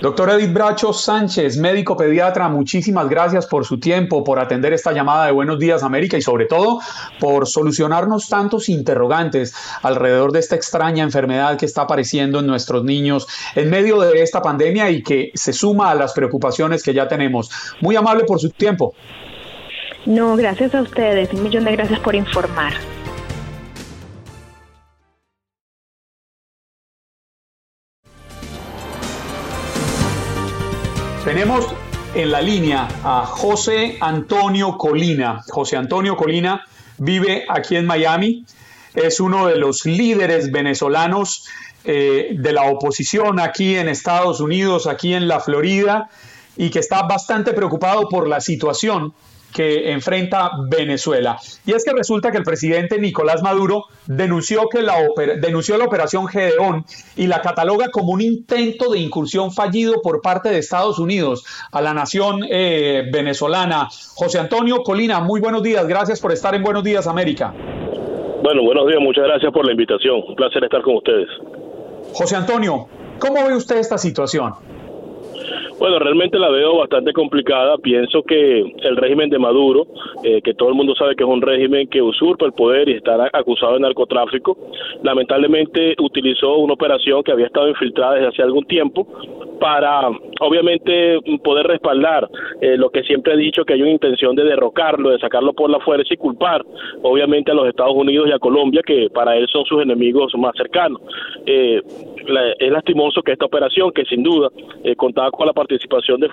[0.00, 5.26] Doctor Edith Bracho Sánchez, médico pediatra, muchísimas gracias por su tiempo, por atender esta llamada
[5.26, 6.78] de Buenos Días América y sobre todo
[7.18, 13.26] por solucionarnos tantos interrogantes alrededor de esta extraña enfermedad que está apareciendo en nuestros niños
[13.56, 17.50] en medio de esta pandemia y que se suma a las preocupaciones que ya tenemos.
[17.80, 18.94] Muy amable por su tiempo.
[20.06, 21.32] No, gracias a ustedes.
[21.32, 22.72] Un millón de gracias por informar.
[31.24, 31.66] Tenemos
[32.14, 35.42] en la línea a José Antonio Colina.
[35.48, 36.64] José Antonio Colina
[36.96, 38.46] vive aquí en Miami.
[38.94, 41.46] Es uno de los líderes venezolanos
[41.84, 46.08] eh, de la oposición aquí en Estados Unidos, aquí en la Florida,
[46.56, 49.12] y que está bastante preocupado por la situación
[49.58, 51.36] que enfrenta Venezuela.
[51.66, 54.94] Y es que resulta que el presidente Nicolás Maduro denunció, que la,
[55.40, 56.84] denunció la operación Gedeón
[57.16, 61.80] y la cataloga como un intento de incursión fallido por parte de Estados Unidos a
[61.80, 63.88] la nación eh, venezolana.
[64.14, 67.52] José Antonio Colina, muy buenos días, gracias por estar en Buenos Días América.
[68.40, 71.28] Bueno, buenos días, muchas gracias por la invitación, un placer estar con ustedes.
[72.12, 72.86] José Antonio,
[73.18, 74.77] ¿cómo ve usted esta situación?
[75.78, 77.78] Bueno, realmente la veo bastante complicada.
[77.78, 79.86] Pienso que el régimen de Maduro,
[80.24, 82.94] eh, que todo el mundo sabe que es un régimen que usurpa el poder y
[82.94, 84.56] está acusado de narcotráfico,
[85.04, 89.06] lamentablemente utilizó una operación que había estado infiltrada desde hace algún tiempo
[89.60, 90.08] para,
[90.40, 92.28] obviamente, poder respaldar
[92.60, 95.70] eh, lo que siempre he dicho, que hay una intención de derrocarlo, de sacarlo por
[95.70, 96.64] la fuerza y culpar,
[97.02, 100.52] obviamente, a los Estados Unidos y a Colombia, que para él son sus enemigos más
[100.56, 101.00] cercanos.
[101.46, 101.80] Eh,
[102.58, 104.48] es lastimoso que esta operación, que sin duda
[104.84, 106.28] eh, contaba con la participación de,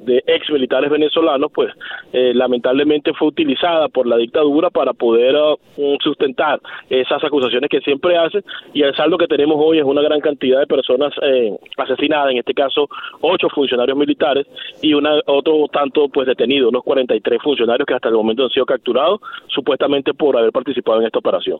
[0.00, 1.72] de ex militares venezolanos, pues
[2.12, 8.16] eh, lamentablemente fue utilizada por la dictadura para poder uh, sustentar esas acusaciones que siempre
[8.16, 12.32] hace y el saldo que tenemos hoy es una gran cantidad de personas eh, asesinadas,
[12.32, 12.88] en este caso
[13.20, 14.46] ocho funcionarios militares
[14.82, 18.66] y una, otro tanto pues detenidos, unos 43 funcionarios que hasta el momento han sido
[18.66, 21.58] capturados supuestamente por haber participado en esta operación.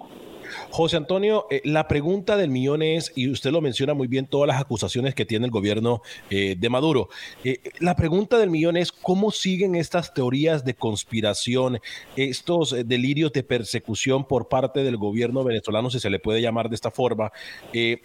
[0.70, 4.48] José Antonio, eh, la pregunta del millón es, y usted lo menciona muy bien, todas
[4.48, 7.08] las acusaciones que tiene el gobierno eh, de Maduro.
[7.44, 11.80] Eh, la pregunta del millón es, ¿cómo siguen estas teorías de conspiración,
[12.16, 16.74] estos delirios de persecución por parte del gobierno venezolano, si se le puede llamar de
[16.74, 17.32] esta forma,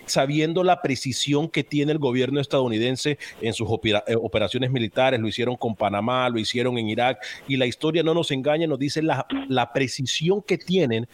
[0.05, 5.19] sabiendo la precisión que tiene el gobierno estadounidense en sus operaciones militares?
[5.19, 8.79] Lo hicieron con Panamá, lo hicieron en Irak, y la historia no nos engaña, nos
[8.79, 11.07] dice la, la precisión que tienen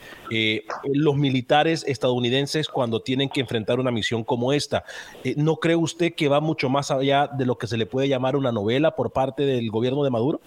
[0.94, 4.84] los militares estadounidenses cuando tienen que enfrentar una misión como esta.
[5.24, 8.10] Eh, ¿No cree usted que va mucho más allá de lo que se le puede
[8.10, 10.42] llamar una novela por parte del gobierno de Maduro?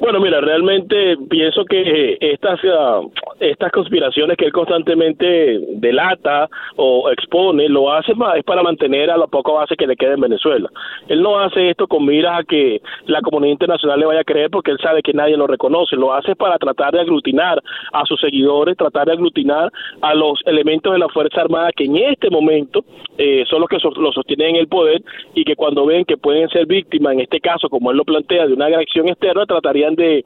[0.00, 3.02] Bueno, mira, realmente pienso que estas ah,
[3.38, 9.18] estas conspiraciones que él constantemente delata o expone, lo hace más, es para mantener a
[9.18, 10.70] la poca base que le queda en Venezuela.
[11.08, 14.50] Él no hace esto con miras a que la comunidad internacional le vaya a creer
[14.50, 15.96] porque él sabe que nadie lo reconoce.
[15.96, 20.92] Lo hace para tratar de aglutinar a sus seguidores, tratar de aglutinar a los elementos
[20.92, 22.84] de la Fuerza Armada que en este momento
[23.18, 25.02] eh, son los que lo sostienen en el poder
[25.34, 28.46] y que cuando ven que pueden ser víctimas, en este caso, como él lo plantea,
[28.46, 29.44] de una agresión externa,
[29.94, 30.24] de,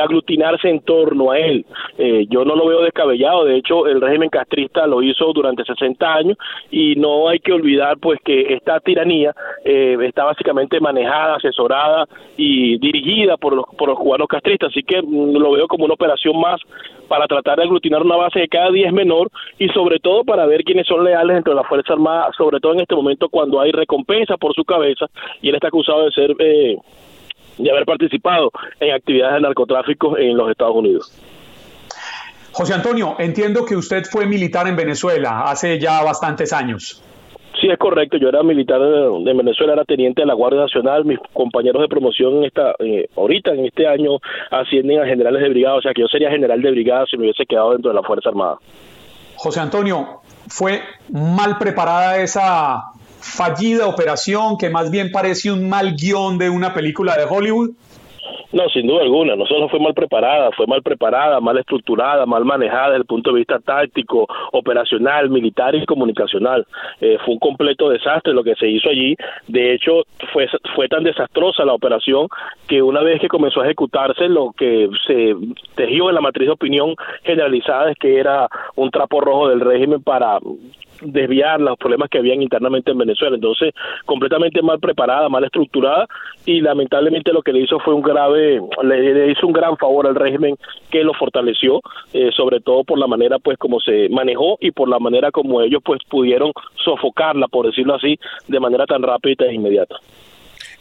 [0.00, 1.64] aglutinarse en torno a él.
[1.98, 6.14] Eh, yo no lo veo descabellado, de hecho el régimen castrista lo hizo durante 60
[6.14, 6.38] años
[6.70, 12.78] y no hay que olvidar pues que esta tiranía eh, está básicamente manejada, asesorada y
[12.78, 16.38] dirigida por los, por los cubanos castristas, así que mm, lo veo como una operación
[16.38, 16.60] más
[17.08, 20.46] para tratar de aglutinar una base de cada día es menor y sobre todo para
[20.46, 23.60] ver quiénes son leales dentro de la Fuerza Armada, sobre todo en este momento cuando
[23.60, 25.06] hay recompensa por su cabeza
[25.40, 26.34] y él está acusado de ser...
[26.38, 26.76] Eh,
[27.58, 31.12] de haber participado en actividades de narcotráfico en los Estados Unidos.
[32.52, 37.02] José Antonio, entiendo que usted fue militar en Venezuela hace ya bastantes años.
[37.60, 38.16] Sí, es correcto.
[38.16, 41.04] Yo era militar de, Venezuela, era teniente de la Guardia Nacional.
[41.04, 44.18] Mis compañeros de promoción en esta, eh, ahorita, en este año,
[44.50, 45.76] ascienden a generales de brigada.
[45.76, 48.02] O sea, que yo sería general de brigada si me hubiese quedado dentro de la
[48.02, 48.56] Fuerza Armada.
[49.36, 52.82] José Antonio, ¿fue mal preparada esa
[53.22, 57.70] fallida operación que más bien parece un mal guion de una película de Hollywood?
[58.52, 62.44] No, sin duda alguna, no solo fue mal preparada, fue mal preparada, mal estructurada, mal
[62.44, 66.66] manejada desde el punto de vista táctico, operacional, militar y comunicacional.
[67.00, 69.16] Eh, fue un completo desastre lo que se hizo allí.
[69.48, 70.02] De hecho,
[70.34, 72.28] fue, fue tan desastrosa la operación
[72.68, 75.34] que una vez que comenzó a ejecutarse, lo que se
[75.74, 80.02] tejió en la matriz de opinión generalizada es que era un trapo rojo del régimen
[80.02, 80.38] para
[81.04, 83.36] desviar los problemas que habían internamente en Venezuela.
[83.36, 86.06] Entonces, completamente mal preparada, mal estructurada
[86.46, 90.14] y lamentablemente lo que le hizo fue un grave, le, hizo un gran favor al
[90.14, 90.56] régimen
[90.90, 91.80] que lo fortaleció,
[92.12, 95.60] eh, sobre todo por la manera pues como se manejó y por la manera como
[95.60, 96.52] ellos pues pudieron
[96.84, 99.96] sofocarla, por decirlo así, de manera tan rápida e inmediata.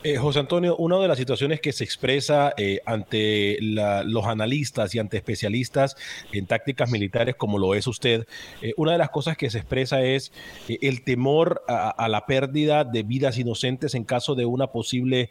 [0.03, 4.99] Eh, José Antonio, una de las situaciones que se expresa eh, ante los analistas y
[4.99, 5.95] ante especialistas
[6.31, 8.25] en tácticas militares como lo es usted,
[8.63, 10.31] eh, una de las cosas que se expresa es
[10.67, 15.29] el temor a, la pérdida de vidas inocentes en caso de una posible,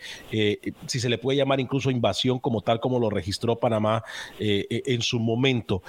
[0.87, 4.05] si se le puede llamar incluso invasión como tal como lo registró Panamá
[4.39, 5.83] en su momento.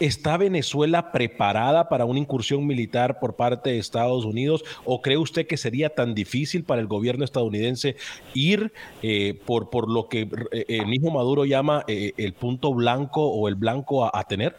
[0.00, 5.48] ¿Está Venezuela preparada para una incursión militar por parte de Estados Unidos o cree usted
[5.48, 7.96] que sería tan difícil para el gobierno estadounidense
[8.32, 8.70] ir
[9.02, 13.48] eh, por, por lo que eh, el mismo Maduro llama eh, el punto blanco o
[13.48, 14.54] el blanco a tener?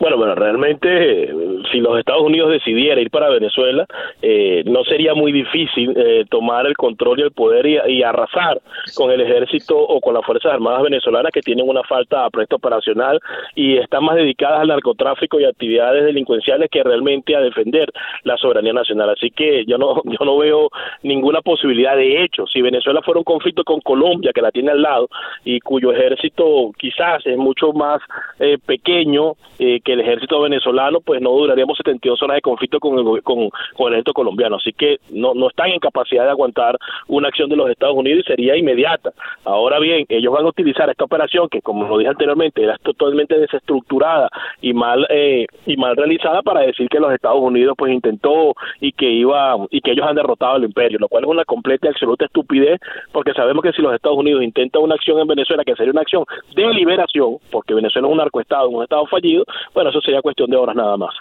[0.00, 1.32] Bueno, bueno, realmente
[1.78, 3.86] si los Estados Unidos decidiera ir para Venezuela,
[4.20, 8.60] eh, no sería muy difícil eh, tomar el control y el poder y, arrasar
[8.94, 12.56] con el ejército o con las Fuerzas Armadas venezolanas que tienen una falta de apresto
[12.56, 13.20] operacional
[13.54, 17.90] y están más dedicadas al narcotráfico y actividades delincuenciales que realmente a defender
[18.24, 19.10] la soberanía nacional.
[19.10, 20.70] Así que yo no, yo no veo
[21.02, 21.96] ninguna posibilidad.
[21.96, 25.08] De hecho, si Venezuela fuera un conflicto con Colombia, que la tiene al lado,
[25.44, 28.00] y cuyo ejército quizás es mucho más
[28.38, 31.30] eh, pequeño que el ejército venezolano, pues no
[31.68, 34.56] duraríamos 72 horas de conflicto con el, con, el ejército colombiano.
[34.56, 36.76] Así que no, no están en capacidad de aguantar
[37.06, 39.12] una acción de los Estados Unidos y sería inmediata.
[39.44, 43.38] Ahora bien, ellos van a utilizar esta operación que, como lo dije anteriormente, era totalmente
[43.38, 44.28] desestructurada
[44.60, 48.92] y mal eh, y mal realizada para decir que los Estados Unidos pues intentó y
[48.92, 51.90] que iba y que ellos han derrotado al imperio, lo cual es una completa y
[51.90, 52.80] absoluta estupidez
[53.12, 56.02] porque sabemos que si los Estados Unidos intentan una acción en Venezuela que sería una
[56.02, 60.50] acción de liberación, porque Venezuela es un narcoestado, un estado fallido, bueno, eso sería cuestión
[60.50, 61.14] de horas nada más.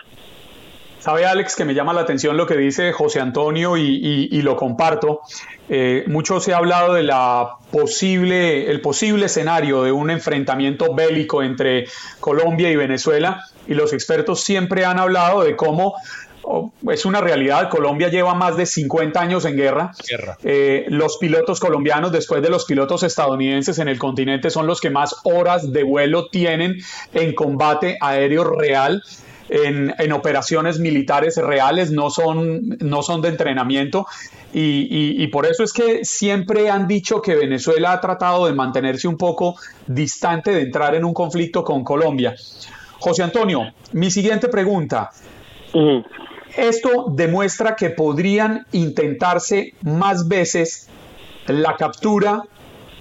[1.00, 5.22] Sabe, Alex, que me llama la atención lo que dice José Antonio y, lo comparto.
[5.70, 11.44] Eh, mucho se ha hablado de la posible, el posible escenario de un enfrentamiento bélico
[11.44, 11.86] entre
[12.20, 15.96] Colombia y Venezuela y los expertos siempre han hablado de cómo
[16.44, 19.92] oh, es una realidad, Colombia lleva más de 50 años en guerra.
[20.44, 24.90] Eh, los pilotos colombianos, después de los pilotos estadounidenses en el continente, son los que
[24.90, 26.78] más horas de vuelo tienen
[27.14, 29.04] en combate aéreo real
[29.50, 34.06] en, operaciones militares reales, no son, no son de entrenamiento.
[34.54, 39.18] Y, por eso es que siempre han dicho que Venezuela ha tratado de mantenerse un
[39.18, 39.56] poco
[39.86, 42.36] distante de entrar en un conflicto con Colombia.
[43.00, 45.12] José Antonio, mi siguiente pregunta.
[46.56, 50.90] Esto demuestra que podrían intentarse más veces
[51.46, 52.42] la captura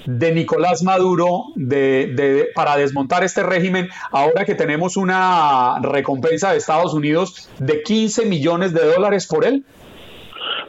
[0.07, 6.95] de Nicolás Maduro de, para desmontar este régimen, ahora que tenemos una recompensa de Estados
[6.95, 9.65] Unidos de 15 millones de dólares por él?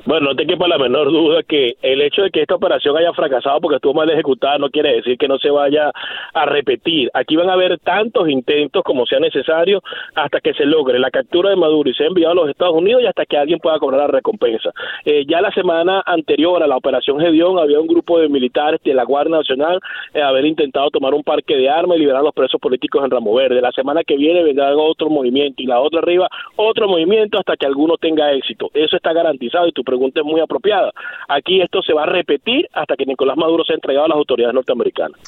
[0.08, 3.12] Bueno, no te quepa la menor duda que el hecho de que esta operación haya
[3.12, 5.92] fracasado porque estuvo mal ejecutada no quiere decir que no se vaya
[6.34, 7.12] a repetir.
[7.14, 9.82] Aquí van a haber tantos intentos como sea necesario
[10.16, 13.04] hasta que se logre la captura de Maduro y se enviado a los Estados Unidos
[13.04, 14.72] y hasta que alguien pueda cobrar la recompensa.
[15.04, 18.94] Eh, ya la semana anterior a la operación Gedeón había un grupo de militares de
[18.94, 19.82] la Guardia Nacional
[20.14, 23.12] eh, haber intentado tomar un parque de armas y liberar a los presos políticos en
[23.12, 23.60] Ramo Verde.
[23.60, 27.66] La semana que viene vendrá otro movimiento y la otra arriba otro movimiento hasta que
[27.66, 28.72] alguno tenga éxito.
[28.74, 29.84] Eso está garantizado y tu
[30.16, 30.92] es muy apropiada.
[31.28, 34.54] Aquí esto se va a repetir hasta que Nicolás Maduro sea entregado a las autoridades
[34.54, 35.20] norteamericanas.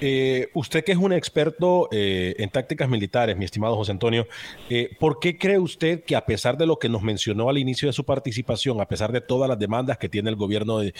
[0.00, 4.28] Eh, usted que es un experto eh, en tácticas militares, mi estimado José Antonio,
[4.70, 7.88] eh, ¿por qué cree usted que a pesar de lo que nos mencionó al inicio
[7.88, 10.94] de su participación, a pesar de todas las demandas que tiene el gobierno de,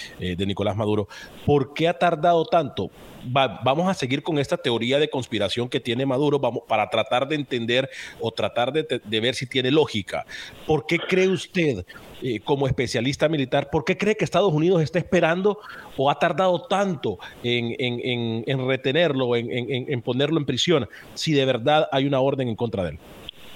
[0.49, 1.09] Nicolás Maduro,
[1.47, 2.91] ¿por qué ha tardado tanto?
[3.31, 7.91] vamos a seguir con esta teoría de conspiración que tiene Maduro para tratar de entender
[8.21, 10.25] o tratar de ver si tiene lógica.
[10.67, 11.85] ¿Por qué cree usted
[12.23, 15.59] eh, como especialista militar, ¿por qué cree que Estados Unidos está esperando
[15.97, 22.07] o ha tardado tanto en, en retenerlo, en, ponerlo en prisión, si de verdad hay
[22.07, 22.99] una orden en contra de él?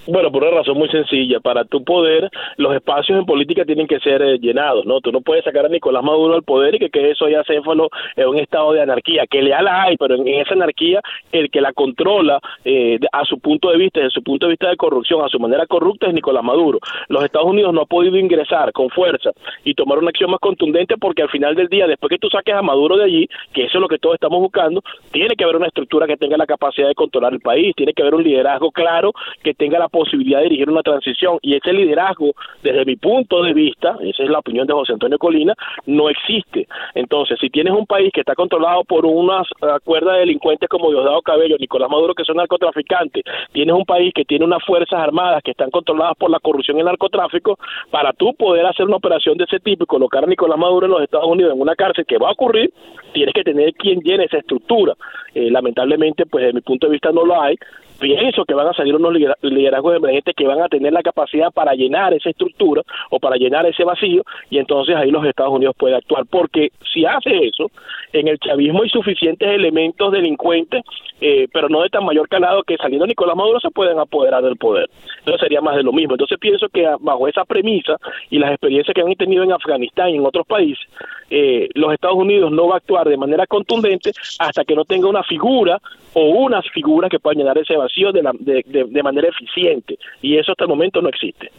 [0.06, 1.38] Bueno, por una razón muy sencilla.
[1.38, 5.00] Para tu poder, los espacios en política tienen que ser eh, llenados, ¿no?
[5.00, 7.88] Tú no puedes sacar a Nicolás Maduro al poder y que, que eso ya céfalo
[8.16, 11.60] en un estado de anarquía, que leal la hay, pero en esa anarquía el que
[11.60, 15.24] la controla eh, a su punto de vista, desde su punto de vista de corrupción,
[15.24, 16.80] a su manera corrupta es Nicolás Maduro.
[17.08, 19.30] Los Estados Unidos no han podido ingresar con fuerza
[19.62, 22.56] y tomar una acción más contundente porque al final del día, después que tú saques
[22.56, 25.56] a Maduro de allí, que eso es lo que todos estamos buscando, tiene que haber
[25.56, 28.72] una estructura que tenga la capacidad de controlar el país, tiene que haber un liderazgo
[28.72, 29.12] claro
[29.44, 33.52] que tenga la posibilidad de dirigir una transición y ese liderazgo, desde mi punto de
[33.52, 35.54] vista, esa es la opinión de José Antonio Colina,
[35.86, 36.66] no existe.
[36.94, 39.46] Entonces, si tienes un país que está controlado por unas
[39.84, 44.24] cuerdas de delincuentes como Diosdado Cabello, Nicolás Maduro, que son narcotraficantes, tienes un país que
[44.24, 47.58] tiene unas fuerzas armadas que están controladas por la corrupción y el narcotráfico,
[47.90, 50.92] para tú poder hacer una operación de ese tipo y colocar a Nicolás Maduro en
[50.92, 52.72] los Estados Unidos en una cárcel que va a ocurrir,
[53.12, 54.94] tienes que tener quien llene esa estructura.
[55.34, 57.56] Eh, lamentablemente, pues desde mi punto de vista no lo hay,
[58.02, 61.72] pienso que van a salir unos liderazgos emergentes que van a tener la capacidad para
[61.74, 65.96] llenar esa estructura o para llenar ese vacío y entonces ahí los Estados Unidos pueden
[65.96, 66.24] actuar.
[66.28, 67.70] Porque si hace eso
[68.12, 70.82] en el chavismo hay suficientes elementos delincuentes
[71.24, 74.56] eh, pero no de tan mayor calado que saliendo Nicolás Maduro se pueden apoderar del
[74.56, 77.96] poder entonces sería más de lo mismo entonces pienso que bajo esa premisa
[78.28, 80.84] y las experiencias que han tenido en Afganistán y en otros países
[81.30, 85.08] eh, los Estados Unidos no va a actuar de manera contundente hasta que no tenga
[85.08, 85.80] una figura
[86.14, 90.64] o unas figuras que puedan llenar ese vacío de, de, manera eficiente y eso hasta
[90.64, 91.50] el momento no existe.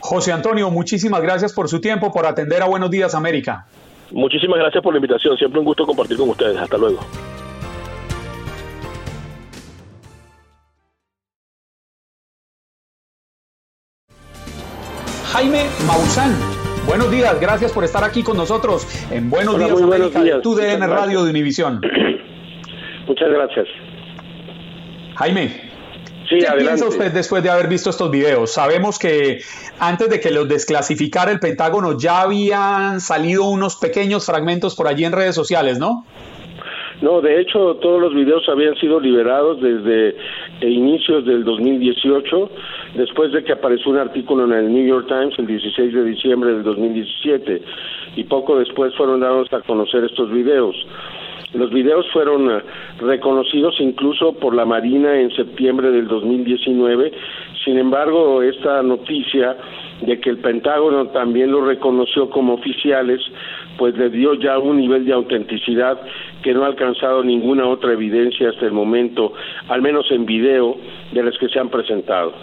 [0.00, 3.66] José Antonio, muchísimas gracias por su tiempo, por atender a Buenos Días América.
[4.12, 6.56] Muchísimas gracias por la invitación, siempre un gusto compartir con ustedes.
[6.56, 7.00] Hasta luego.
[15.32, 16.34] Jaime Maussan.
[16.86, 21.22] Buenos días, gracias por estar aquí con nosotros en Buenos Días América, de TUDN Radio
[21.22, 21.82] de Univisión.
[23.06, 23.66] Muchas gracias.
[25.16, 25.68] Jaime,
[26.30, 28.52] ¿Qué piensa usted después de haber visto estos videos?
[28.52, 29.42] Sabemos que
[29.78, 35.04] antes de que los desclasificara el Pentágono ya habían salido unos pequeños fragmentos por allí
[35.04, 36.06] en redes sociales, ¿no?
[37.00, 40.16] No, de hecho todos los videos habían sido liberados desde
[40.60, 42.50] inicios del 2018,
[42.94, 46.54] después de que apareció un artículo en el New York Times el 16 de diciembre
[46.54, 47.62] del 2017
[48.16, 50.74] y poco después fueron dados a conocer estos videos.
[51.54, 52.62] Los videos fueron eh,
[53.00, 57.12] reconocidos incluso por la Marina en septiembre del 2019.
[57.64, 59.56] Sin embargo, esta noticia
[60.02, 63.20] de que el Pentágono también lo reconoció como oficiales,
[63.78, 65.98] pues le dio ya un nivel de autenticidad
[66.42, 69.32] que no ha alcanzado ninguna otra evidencia hasta el momento,
[69.68, 70.76] al menos en video,
[71.12, 72.34] de las que se han presentado.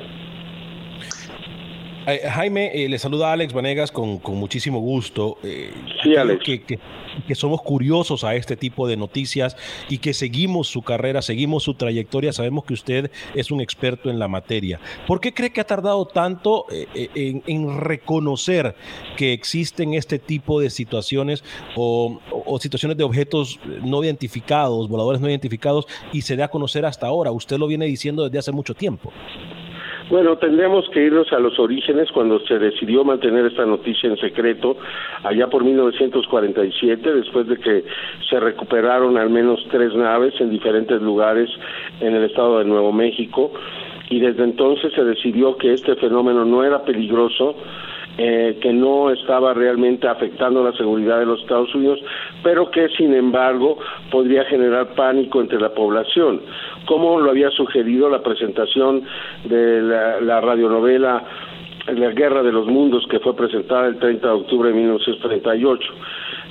[2.08, 5.38] Eh, Jaime, eh, le saluda Alex Vanegas con, muchísimo gusto.
[5.44, 5.72] Eh,
[6.04, 6.43] sí, Alex.
[6.43, 9.58] Que, que, somos curiosos a este tipo de noticias
[9.89, 12.32] y que seguimos su carrera, seguimos su trayectoria.
[12.32, 14.80] Sabemos que usted es un experto en la materia.
[15.08, 18.76] ¿Por qué cree que ha tardado tanto en, reconocer
[19.18, 21.43] que existen este tipo de situaciones
[21.76, 26.86] o, o situaciones de objetos no identificados, voladores no identificados, y se dé a conocer
[26.86, 27.32] hasta ahora?
[27.32, 29.12] Usted lo viene diciendo desde hace mucho tiempo.
[30.08, 34.78] Bueno, tendríamos que irnos a los orígenes cuando se decidió mantener esta noticia en secreto,
[35.24, 37.84] allá por 1947, después de que
[38.30, 41.49] se recuperaron al menos tres naves en diferentes lugares
[42.01, 43.51] en el estado de Nuevo México,
[44.12, 47.56] y desde entonces se decidió que este fenómeno no era peligroso,
[48.18, 51.99] eh, que no estaba realmente afectando la seguridad de los Estados Unidos,
[52.43, 53.78] pero que sin embargo
[54.10, 56.41] podría generar pánico entre la población,
[56.86, 59.03] como lo había sugerido la presentación
[59.43, 61.24] de la, radionovela
[61.88, 65.93] La Guerra de los Mundos, que fue presentada el 30 de octubre de 1938.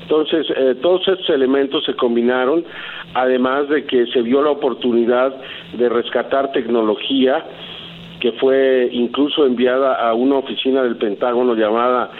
[0.03, 2.63] Entonces, eh, todos estos elementos se combinaron,
[3.15, 5.35] además de que se vio la oportunidad
[5.73, 7.43] de rescatar tecnología,
[8.25, 12.11] que fue incluso enviada a una oficina del Pentágono llamada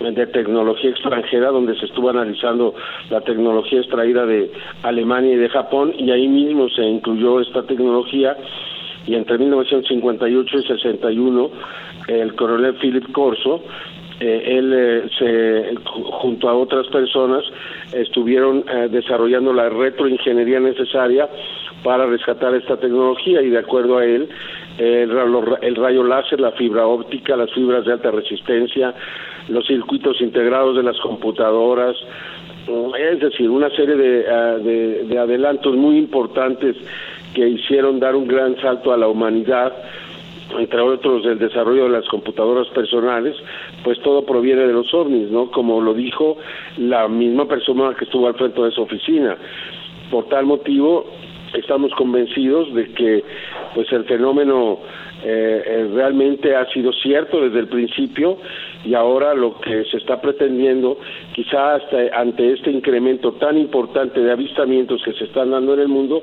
[0.00, 2.74] de tecnología extranjera donde se estuvo analizando
[3.08, 4.50] la tecnología extraída de
[4.82, 8.36] Alemania y de Japón y ahí mismo se incluyó esta tecnología
[9.06, 11.50] y entre 1958 y 61
[12.08, 13.62] el coronel Philip Corso
[14.18, 17.44] eh, él eh, se, junto a otras personas
[17.92, 21.28] estuvieron eh, desarrollando la retroingeniería necesaria
[21.84, 24.28] para rescatar esta tecnología y de acuerdo a él
[24.78, 28.94] el, rayo láser, la fibra óptica, las fibras de alta resistencia,
[29.48, 31.96] los circuitos integrados de las computadoras,
[32.98, 36.76] es decir, una serie ah, de, de, adelantos muy importantes
[37.34, 39.72] que hicieron dar un gran salto a la humanidad,
[40.58, 43.36] entre otros el desarrollo de las computadoras personales,
[43.82, 45.50] pues todo proviene de los ovnis, ¿no?
[45.50, 46.36] Como lo dijo
[46.78, 49.36] la misma persona que estuvo al frente de esa oficina.
[50.10, 51.06] Por tal motivo,
[51.54, 53.24] estamos convencidos de que
[53.74, 54.80] pues el fenómeno
[55.22, 58.36] eh, eh, realmente ha sido cierto desde el principio
[58.84, 60.98] y ahora lo que se está pretendiendo,
[61.32, 65.88] quizás hasta ante este incremento tan importante de avistamientos que se están dando en el
[65.88, 66.22] mundo,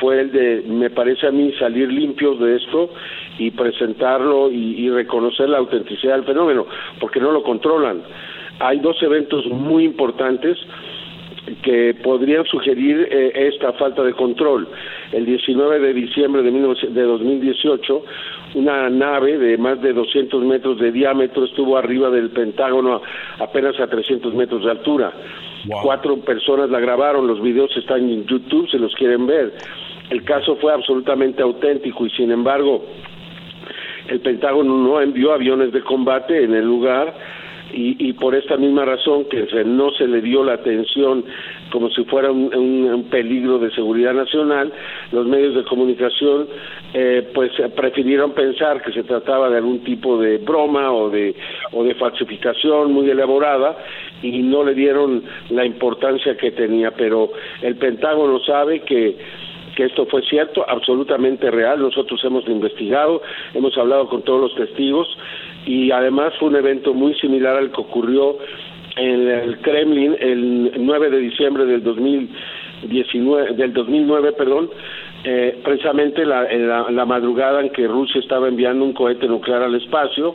[0.00, 2.90] fue el de, me parece a mí, salir limpios de esto
[3.38, 6.66] y presentarlo y reconocer la autenticidad del fenómeno,
[6.98, 8.02] porque no lo controlan.
[8.60, 10.56] Hay dos eventos muy importantes
[11.68, 14.66] que podrían sugerir eh, esta falta de control.
[15.12, 18.04] El 19 de diciembre de, 2018,
[18.54, 23.02] una nave de más de 200 metros de diámetro estuvo arriba del Pentágono
[23.38, 25.12] apenas a 300 metros de altura.
[25.82, 29.52] Cuatro personas la grabaron, los videos están en YouTube, se los quieren ver.
[30.08, 32.82] El caso fue absolutamente auténtico y sin embargo
[34.08, 37.12] el Pentágono no envió aviones de combate en el lugar
[37.72, 41.24] y, por esta misma razón que no se le dio la atención
[41.70, 44.72] como si fuera un, peligro de seguridad nacional,
[45.12, 46.46] los medios de comunicación
[46.92, 51.34] eh, pues prefirieron pensar que se trataba de algún tipo de broma o de
[51.72, 53.76] o de falsificación muy elaborada
[54.22, 57.30] y no le dieron la importancia que tenía, pero
[57.62, 59.16] el Pentágono sabe que
[59.78, 61.80] que esto fue cierto, absolutamente real.
[61.80, 63.22] Nosotros hemos investigado,
[63.54, 65.06] hemos hablado con todos los testigos
[65.66, 68.38] y además fue un evento muy similar al que ocurrió
[68.98, 74.70] en el Kremlin el 9 de diciembre del 2019 del 2009, perdón,
[75.24, 76.44] eh, precisamente la,
[76.90, 80.34] la, madrugada en que Rusia estaba enviando un cohete nuclear al espacio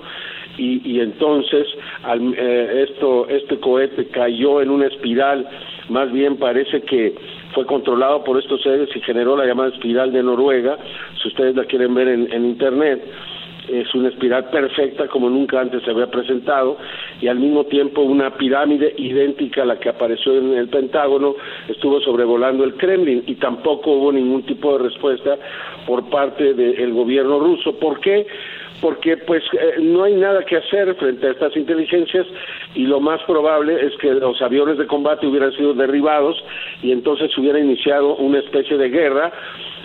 [0.57, 1.67] y, y entonces
[2.03, 5.47] al, eh, esto este cohete cayó en una espiral,
[5.89, 7.15] más bien parece que
[7.53, 10.77] fue controlado por estos seres y generó la llamada espiral de Noruega,
[11.21, 13.03] si ustedes la quieren ver en internet
[13.67, 16.77] es una espiral perfecta como nunca antes se había presentado
[17.21, 21.35] y al mismo tiempo una pirámide idéntica a la que apareció en el Pentágono
[21.67, 25.37] estuvo sobrevolando el Kremlin y tampoco hubo ningún tipo de respuesta
[25.85, 27.77] por parte del gobierno ruso.
[27.79, 28.25] ¿Por qué?
[28.83, 32.27] porque pues eh, no hay nada que hacer frente a estas inteligencias
[32.75, 36.43] y lo más probable es que los aviones de combate hubieran sido derribados
[36.81, 39.31] y entonces hubiera iniciado una especie de guerra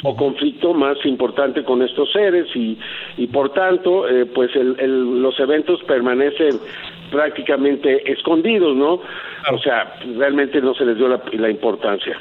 [0.04, 2.78] o conflicto más importante con estos seres y,
[3.16, 6.58] y por tanto eh, pues el, los eventos permanecen
[7.10, 9.00] prácticamente escondidos, ¿no?
[9.52, 12.16] O sea, realmente no se les dio la, importancia.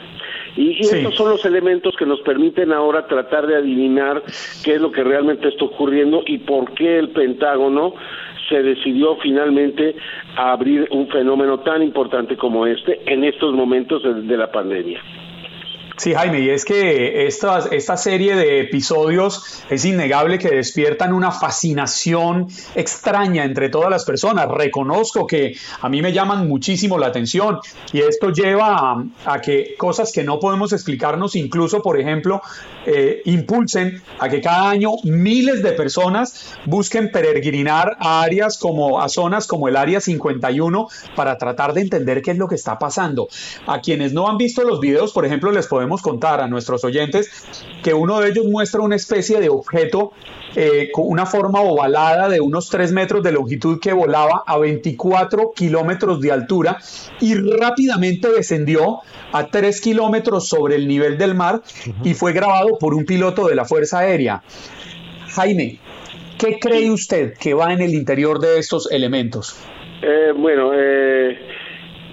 [0.56, 4.24] Y, estos son los elementos que nos permiten ahora tratar de adivinar
[4.64, 7.94] qué es lo que realmente está ocurriendo y por qué el Pentágono
[8.50, 9.96] se decidió finalmente
[10.38, 15.02] a abrir un fenómeno tan importante como este en estos momentos de la pandemia.
[15.98, 21.32] Sí, Jaime, y es que esta, esta serie de episodios es innegable que despiertan una
[21.32, 24.48] fascinación extraña entre todas las personas.
[24.48, 27.58] Reconozco que a mí me llaman muchísimo la atención
[27.92, 32.44] y esto lleva a, que cosas que no podemos explicarnos, incluso, por ejemplo,
[32.86, 39.10] eh, impulsen a que cada año miles de personas busquen peregrinar a áreas como a
[39.10, 43.30] zonas como el área 51 para tratar de entender qué es lo que está pasando.
[43.66, 47.30] A quienes no han visto los videos, por ejemplo, les podemos contar a nuestros oyentes
[47.84, 50.12] que uno de ellos muestra una especie de objeto
[50.56, 55.52] eh, con una forma ovalada de unos 3 metros de longitud que volaba a 24
[55.56, 56.78] kilómetros de altura
[57.22, 59.00] y rápidamente descendió
[59.32, 61.62] a 3 kilómetros sobre el nivel del mar
[62.04, 64.42] y fue grabado por un piloto de la Fuerza Aérea.
[65.30, 65.80] Jaime,
[66.38, 69.56] ¿qué cree usted que va en el interior de estos elementos?
[70.02, 71.38] Eh, bueno, eh,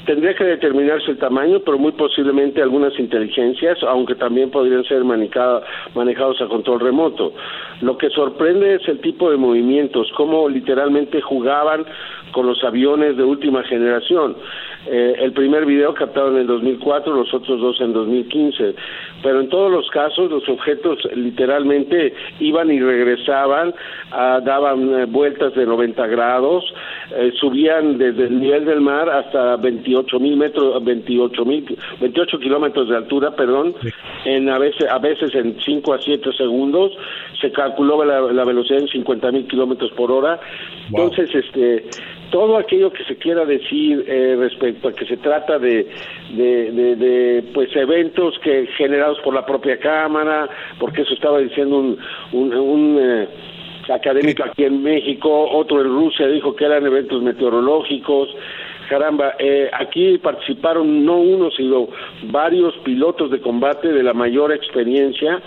[0.07, 6.41] Tendría que determinarse el tamaño, pero muy posiblemente algunas inteligencias, aunque también podrían ser manejados
[6.43, 7.33] a control remoto.
[7.81, 11.87] Lo que sorprende es el tipo de movimientos, cómo literalmente jugaban
[12.33, 14.37] con los aviones de última generación.
[14.87, 18.75] Eh, el primer video captado en el 2004, los otros dos en 2015.
[19.23, 23.73] Pero en todos los casos los objetos literalmente iban y regresaban,
[24.13, 26.65] ah, daban eh, vueltas de 90 grados,
[27.17, 29.57] eh, subían desde el nivel del mar hasta
[29.95, 33.75] 28 mil metros, 28 mil, 28 kilómetros de altura, perdón,
[34.25, 36.93] en a veces a veces en 5 a 7 segundos.
[37.41, 40.41] Se calculó la, la velocidad en 50 mil kilómetros por hora.
[40.89, 41.85] Entonces, este
[42.31, 45.87] todo aquello que se quiera decir eh, respecto a que se trata de,
[46.33, 50.49] de, pues eventos que generados por la propia cámara,
[50.81, 51.99] porque eso estaba diciendo un,
[52.33, 53.29] un, eh,
[53.89, 58.29] académico aquí en México, otro en Rusia dijo que eran eventos meteorológicos.
[58.89, 61.89] Caramba, eh, aquí participaron no uno, sino
[62.25, 65.41] varios pilotos de combate de la mayor experiencia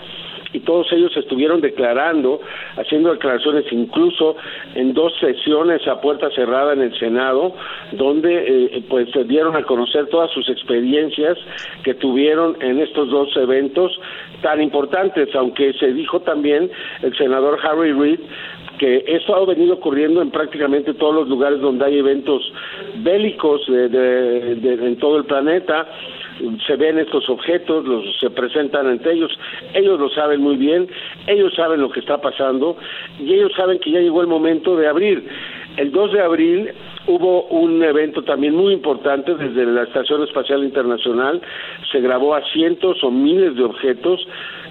[0.52, 2.40] y todos ellos estuvieron declarando,
[2.76, 4.36] haciendo declaraciones incluso
[4.74, 7.54] en dos sesiones a puerta cerrada en el Senado,
[7.92, 11.36] donde eh, pues se dieron a conocer todas sus experiencias
[11.84, 13.92] que tuvieron en estos dos eventos
[14.42, 16.70] tan importantes, aunque se dijo también
[17.02, 18.20] el senador Harry Reid
[18.78, 22.52] que eso ha venido ocurriendo en prácticamente todos los lugares donde hay eventos
[22.96, 25.86] bélicos en todo el planeta
[26.66, 29.36] se ven estos objetos, los se presentan ante ellos,
[29.74, 30.88] ellos lo saben muy bien,
[31.26, 32.76] ellos saben lo que está pasando
[33.18, 35.24] y ellos saben que ya llegó el momento de abrir.
[35.78, 36.70] El 2 de abril
[37.06, 41.40] hubo un evento también muy importante desde la Estación Espacial Internacional,
[41.92, 44.26] se grabó a cientos o miles de objetos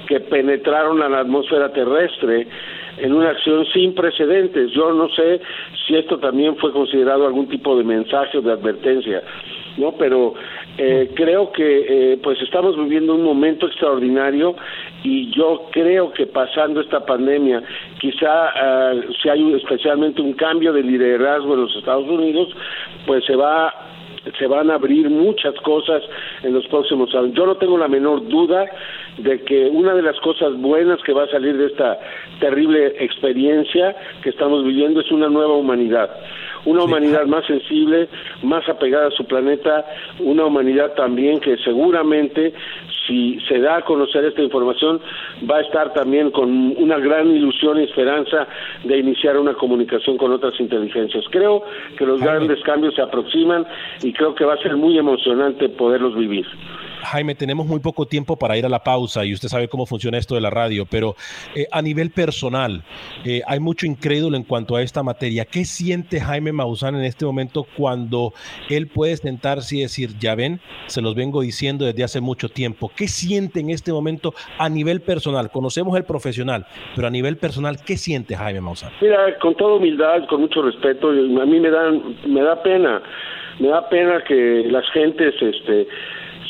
[0.09, 2.45] que penetraron a la atmósfera terrestre
[2.97, 4.71] en una acción sin precedentes.
[4.71, 5.39] Yo no sé
[5.87, 9.23] si esto también fue considerado algún tipo de mensaje o de advertencia.
[9.77, 9.93] ¿no?
[9.93, 10.33] Pero
[10.77, 14.55] eh, creo que eh, pues estamos viviendo un momento extraordinario
[15.03, 17.63] y yo creo que pasando esta pandemia,
[17.99, 22.49] quizá uh, si hay especialmente un cambio de liderazgo en los Estados Unidos,
[23.05, 23.73] pues se va
[24.37, 26.03] se van a abrir muchas cosas
[26.43, 27.31] en los próximos años.
[27.33, 28.65] Yo no tengo la menor duda
[29.17, 31.97] de que una de las cosas buenas que va a salir de esta
[32.41, 36.09] terrible experiencia que estamos viviendo es una nueva humanidad
[36.65, 38.09] una humanidad más sensible,
[38.43, 39.85] más apegada a su planeta,
[40.19, 42.53] una humanidad también que seguramente
[43.07, 44.99] si se da a conocer esta información
[45.49, 48.47] va a estar también con una gran ilusión y esperanza
[48.83, 51.23] de iniciar una comunicación con otras inteligencias.
[51.31, 51.63] Creo
[51.97, 53.65] que los grandes cambios se aproximan
[54.03, 56.45] y creo que va a ser muy emocionante poderlos vivir.
[57.03, 60.17] Jaime, tenemos muy poco tiempo para ir a la pausa y usted sabe cómo funciona
[60.17, 61.15] esto de la radio, pero
[61.55, 62.83] eh, a nivel personal,
[63.23, 65.45] eh, hay mucho incrédulo en cuanto a esta materia.
[65.45, 68.33] ¿Qué siente Jaime Maussan en este momento cuando
[68.69, 72.91] él puede sentarse y decir, ya ven, se los vengo diciendo desde hace mucho tiempo?
[72.97, 75.51] ¿Qué siente en este momento a nivel personal?
[75.51, 78.91] Conocemos el profesional, pero a nivel personal, ¿qué siente Jaime Maussan?
[78.99, 83.01] Mira, con toda humildad, con mucho respeto, a mí me, dan, me da pena,
[83.59, 85.87] me da pena que las gentes, este,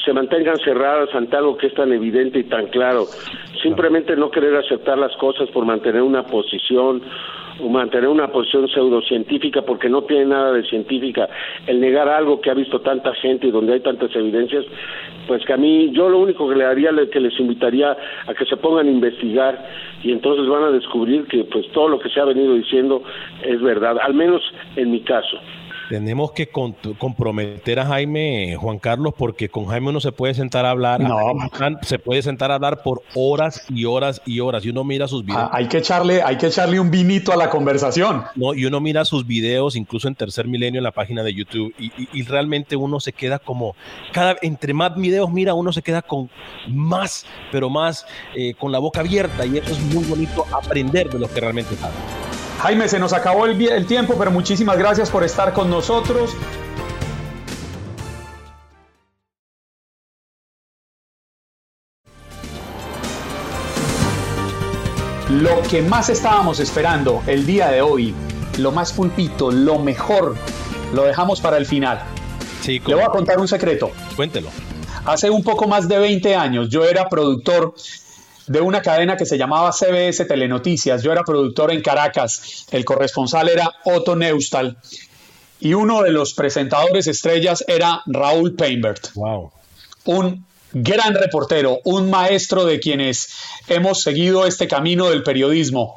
[0.07, 3.03] se mantengan cerradas ante algo que es tan evidente y tan claro.
[3.61, 7.01] Simplemente no querer aceptar las cosas por mantener una posición
[7.59, 11.27] o mantener una posición pseudocientífica porque no tiene nada de científica,
[11.65, 14.63] el negar algo que ha visto tanta gente y donde hay tantas evidencias,
[15.27, 17.97] pues que a mí yo lo único que le haría que les invitaría
[18.27, 19.61] a que se pongan a investigar
[20.03, 23.03] y entonces van a descubrir que pues todo lo que se ha venido diciendo
[23.43, 24.41] es verdad, al menos
[24.77, 25.37] en mi caso.
[25.89, 30.71] Tenemos que comprometer a Jaime, Juan Carlos, porque con Jaime uno se puede sentar a
[30.71, 30.99] hablar.
[30.99, 31.33] No.
[31.81, 34.65] Se puede sentar a hablar por horas y horas y horas.
[34.65, 35.43] Y uno mira sus videos.
[35.43, 38.23] Ah, hay, que echarle, hay que echarle un vinito a la conversación.
[38.35, 41.73] No, y uno mira sus videos, incluso en Tercer Milenio, en la página de YouTube,
[41.77, 43.75] y, realmente uno se queda como.
[44.11, 46.29] cada Entre más videos mira, uno se queda con
[46.67, 49.45] más, pero más eh, con la boca abierta.
[49.45, 52.26] Y eso es muy bonito aprender de lo que realmente saben.
[52.61, 56.35] Jaime, se nos acabó el, tiempo, pero muchísimas gracias por estar con nosotros.
[65.29, 68.15] Lo que más estábamos esperando el día de hoy,
[68.57, 70.35] lo más pulpito, lo mejor,
[70.93, 72.01] lo dejamos para el final.
[72.61, 73.91] Sí, Le voy a contar un secreto.
[74.15, 74.49] Cuéntelo.
[75.05, 77.75] Hace un poco más de 20 años yo era productor
[78.47, 81.03] de una cadena que se llamaba CBS Telenoticias.
[81.03, 84.77] Yo era productor en Caracas, el corresponsal era Otto Neustal
[85.59, 89.13] y uno de los presentadores estrellas era Raúl Peinbert.
[89.15, 89.51] Wow.
[90.05, 93.29] Un gran reportero, un maestro de quienes
[93.67, 95.95] hemos seguido este camino del periodismo.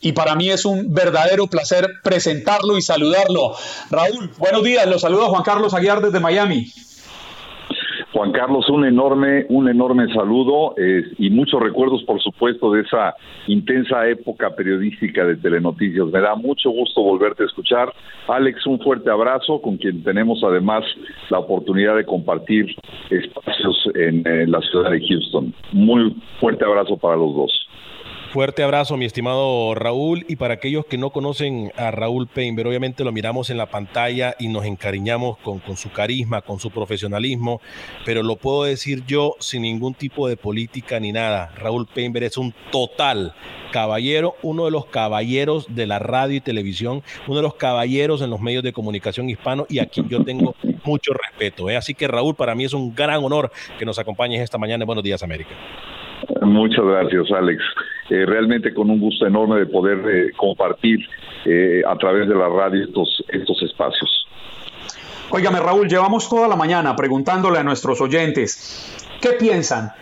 [0.00, 3.56] Y para mí es un verdadero placer presentarlo y saludarlo.
[3.90, 6.72] Raúl, buenos días, lo saluda Juan Carlos Aguiar desde Miami.
[8.22, 13.16] Juan Carlos, un enorme, un enorme saludo eh, y muchos recuerdos, por supuesto, de esa
[13.48, 16.06] intensa época periodística de Telenoticias.
[16.06, 17.92] Me da mucho gusto volverte a escuchar.
[18.28, 20.84] Alex, un fuerte abrazo, con quien tenemos además
[21.30, 22.66] la oportunidad de compartir
[23.10, 25.52] espacios en la ciudad de Houston.
[25.72, 27.68] Muy fuerte abrazo para los dos.
[28.32, 30.24] Fuerte abrazo, mi estimado Raúl.
[30.26, 34.34] Y para aquellos que no conocen a Raúl Peinber, obviamente lo miramos en la pantalla
[34.38, 37.60] y nos encariñamos con, con, su carisma, con su profesionalismo,
[38.06, 41.52] pero lo puedo decir yo sin ningún tipo de política ni nada.
[41.58, 43.34] Raúl Peinber es un total
[43.70, 48.30] caballero, uno de los caballeros de la radio y televisión, uno de los caballeros en
[48.30, 50.54] los medios de comunicación hispano y a quien yo tengo
[50.84, 51.68] mucho respeto.
[51.68, 51.76] ¿eh?
[51.76, 54.86] Así que Raúl, para mí es un gran honor que nos acompañes esta mañana en
[54.86, 55.50] Buenos Días América.
[56.40, 57.62] Muchas gracias, Alex.
[58.12, 60.98] Eh, realmente con un gusto enorme de poder eh, compartir
[61.46, 64.26] eh, a través de la radio estos, estos espacios.
[65.30, 69.92] Óigame, Raúl, llevamos toda la mañana preguntándole a nuestros oyentes, ¿qué piensan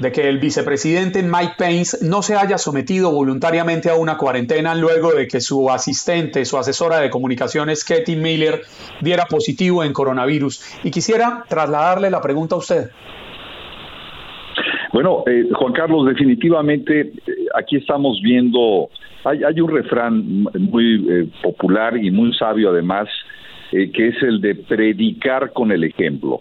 [0.00, 5.12] de que el vicepresidente Mike Pence no se haya sometido voluntariamente a una cuarentena luego
[5.12, 8.62] de que su asistente, su asesora de comunicaciones, Katie Miller,
[9.02, 10.62] diera positivo en coronavirus.
[10.84, 12.90] Y quisiera trasladarle la pregunta a usted.
[15.02, 17.12] Bueno, eh, Juan Carlos, definitivamente eh,
[17.54, 18.90] aquí estamos viendo,
[19.24, 23.08] hay, hay un refrán muy eh, popular y muy sabio además,
[23.70, 26.40] que es el de predicar con el ejemplo.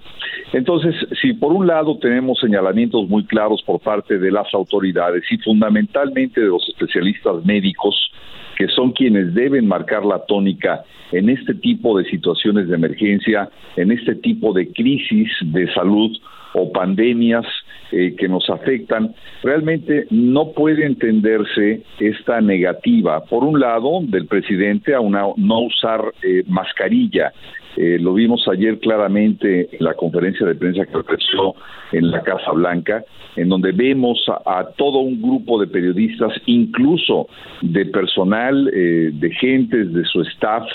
[0.51, 5.37] Entonces, si por un lado tenemos señalamientos muy claros por parte de las autoridades y
[5.37, 8.11] fundamentalmente de los especialistas médicos,
[8.57, 10.83] que son quienes deben marcar la tónica
[11.13, 13.47] en este tipo de situaciones de emergencia,
[13.77, 16.11] en este tipo de crisis de salud
[16.53, 17.45] o pandemias
[17.91, 24.93] eh, que nos afectan, realmente no puede entenderse esta negativa, por un lado, del presidente
[24.93, 27.33] a una, no usar eh, mascarilla.
[27.77, 31.55] Eh, lo vimos ayer claramente en la conferencia de prensa que ofreció
[31.91, 33.03] en la Casa Blanca,
[33.35, 37.27] en donde vemos a, todo un grupo de periodistas, incluso
[37.61, 40.67] de personal, de gentes de su staff,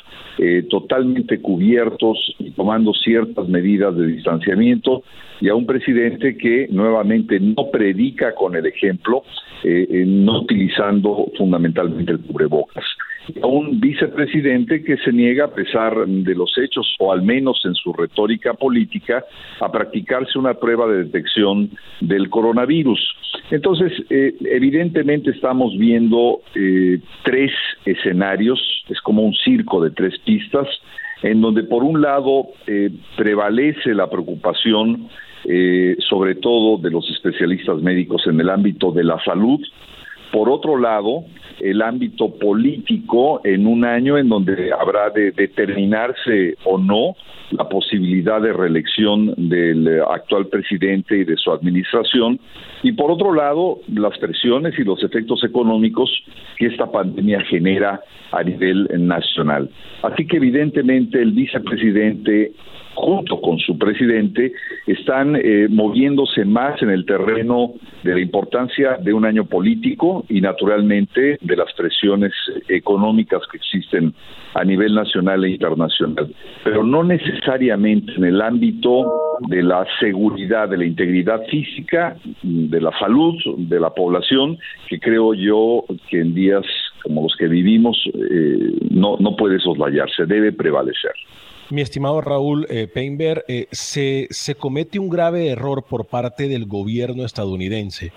[0.71, 5.03] totalmente cubiertos y tomando ciertas medidas de distanciamiento,
[5.41, 9.25] y a un presidente que nuevamente no predica con el ejemplo,
[9.63, 12.85] eh, no utilizando fundamentalmente el cubrebocas.
[13.43, 17.75] A un vicepresidente que se niega, a pesar de los hechos, o al menos en
[17.75, 19.25] su retórica política,
[19.61, 21.71] a practicarse una prueba de detección
[22.01, 23.01] del coronavirus.
[23.51, 27.51] Entonces, eh, evidentemente estamos viendo eh, tres
[27.85, 30.69] escenarios, es como un circo de tres pistas,
[31.23, 32.49] en donde por un lado
[33.17, 35.09] prevalece la preocupación
[35.47, 39.61] eh, sobre todo de los especialistas médicos en el ámbito de la salud.
[40.35, 41.23] Por otro lado,
[41.61, 47.15] el ámbito político en un año en donde habrá de determinarse o no
[47.53, 52.41] la posibilidad de reelección del actual presidente y de su administración.
[52.83, 56.11] Y por otro lado, las presiones y los efectos económicos
[56.57, 58.01] que esta pandemia genera
[58.33, 59.71] a nivel nacional.
[60.03, 62.51] Así que evidentemente el vicepresidente
[62.95, 64.53] junto con su presidente,
[64.87, 70.41] están eh, moviéndose más en el terreno de la importancia de un año político y
[70.41, 72.33] naturalmente de las presiones
[72.69, 74.15] económicas que existen
[74.55, 76.33] a nivel nacional e internacional,
[76.63, 79.05] pero no necesariamente en el ámbito
[79.49, 85.35] de la seguridad, de la integridad física, de la salud de la población, que creo
[85.35, 86.65] yo que en días
[87.03, 91.13] como los que vivimos eh, no, no puede soslayarse, debe prevalecer.
[91.71, 97.25] Mi estimado Raúl eh, eh, se, se, comete un grave error por parte del gobierno
[97.25, 98.13] estadounidense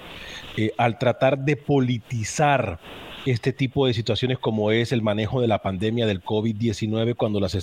[0.57, 2.79] eh, al tratar de politizar
[3.25, 7.53] este tipo de situaciones como es el manejo de la pandemia del COVID-19 cuando las,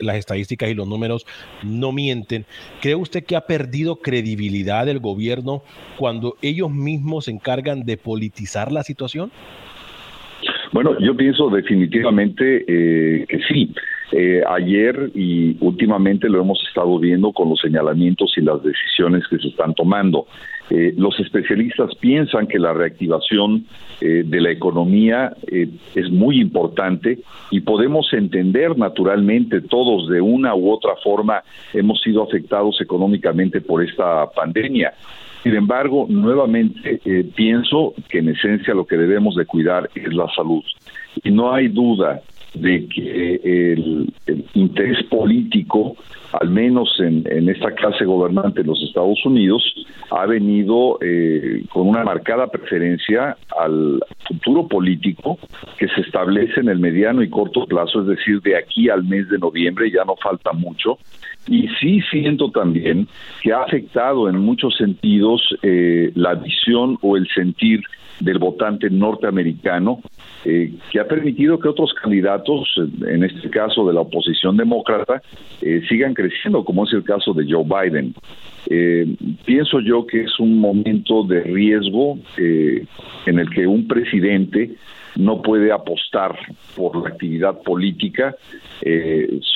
[0.00, 1.26] las estadísticas y los números
[1.62, 2.44] no mienten.
[2.80, 5.62] ¿Cree usted que ha perdido credibilidad el gobierno
[5.98, 9.30] cuando ellos mismos se encargan de politizar la situación?
[10.72, 13.74] Bueno, yo pienso definitivamente eh, que sí.
[14.12, 19.38] Eh, ayer y últimamente lo hemos estado viendo con los señalamientos y las decisiones que
[19.38, 20.26] se están tomando.
[20.74, 23.66] Eh, los especialistas piensan que la reactivación
[24.00, 27.18] eh, de la economía eh, es muy importante
[27.50, 31.42] y podemos entender naturalmente todos de una u otra forma
[31.74, 34.94] hemos sido afectados económicamente por esta pandemia.
[35.42, 37.00] Sin embargo, nuevamente
[37.34, 40.62] pienso que en esencia lo que debemos de cuidar es la salud.
[41.24, 42.22] Y no hay duda
[42.54, 44.12] de que el,
[44.54, 45.96] interés político,
[46.40, 49.62] al menos en, esta clase gobernante de los Estados Unidos,
[50.10, 55.38] ha venido eh, con una marcada preferencia al futuro político
[55.78, 59.28] que se establece en el mediano y corto plazo, es decir, de aquí al mes
[59.28, 60.98] de noviembre, ya no falta mucho.
[61.48, 63.08] Y sí siento también
[63.42, 67.82] que ha afectado en muchos sentidos eh, la visión o el sentir
[68.22, 70.00] del votante norteamericano,
[70.44, 72.72] eh, que ha permitido que otros candidatos,
[73.06, 75.22] en este caso de la oposición demócrata,
[75.60, 78.14] eh, sigan creciendo, como es el caso de Joe Biden.
[78.68, 79.06] Eh,
[79.44, 84.76] pienso yo que es un momento de riesgo en el que un presidente
[85.16, 86.38] no puede apostar
[86.74, 88.34] por la actividad política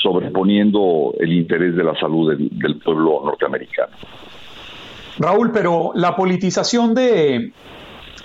[0.02, 3.92] sobreponiendo el interés de la salud del pueblo norteamericano.
[5.18, 7.52] Raúl, pero la politización de,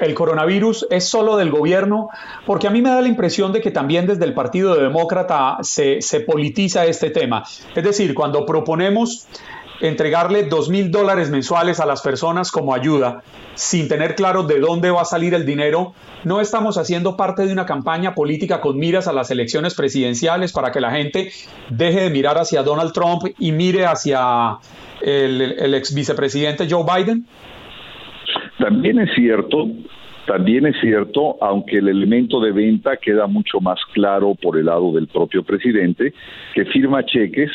[0.01, 2.09] el coronavirus es solo del gobierno,
[2.45, 5.99] porque a mí me da la impresión de que también desde el Partido Demócrata se,
[6.25, 7.43] politiza este tema.
[7.75, 9.27] Es decir, cuando proponemos
[9.79, 13.23] entregarle dos mil dólares mensuales a las personas como ayuda,
[13.55, 15.93] sin tener claro de dónde va a salir el dinero,
[16.23, 20.71] no estamos haciendo parte de una campaña política con miras a las elecciones presidenciales para
[20.71, 21.31] que la gente
[21.69, 24.57] deje de mirar hacia Donald Trump y mire hacia
[25.01, 27.25] el, el ex vicepresidente Joe Biden.
[28.61, 29.69] También es cierto,
[30.27, 34.93] también es cierto, aunque el elemento de venta queda mucho más claro por el lado
[34.93, 36.13] del propio presidente,
[36.53, 37.49] que firma cheques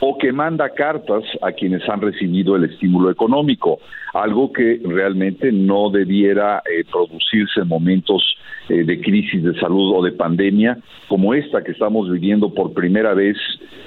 [0.00, 3.80] o que manda cartas a quienes han recibido el estímulo económico,
[4.14, 8.22] algo que realmente no debiera eh, producirse en momentos
[8.68, 10.78] eh, de crisis de salud o de pandemia
[11.08, 13.36] como esta que estamos viviendo por primera vez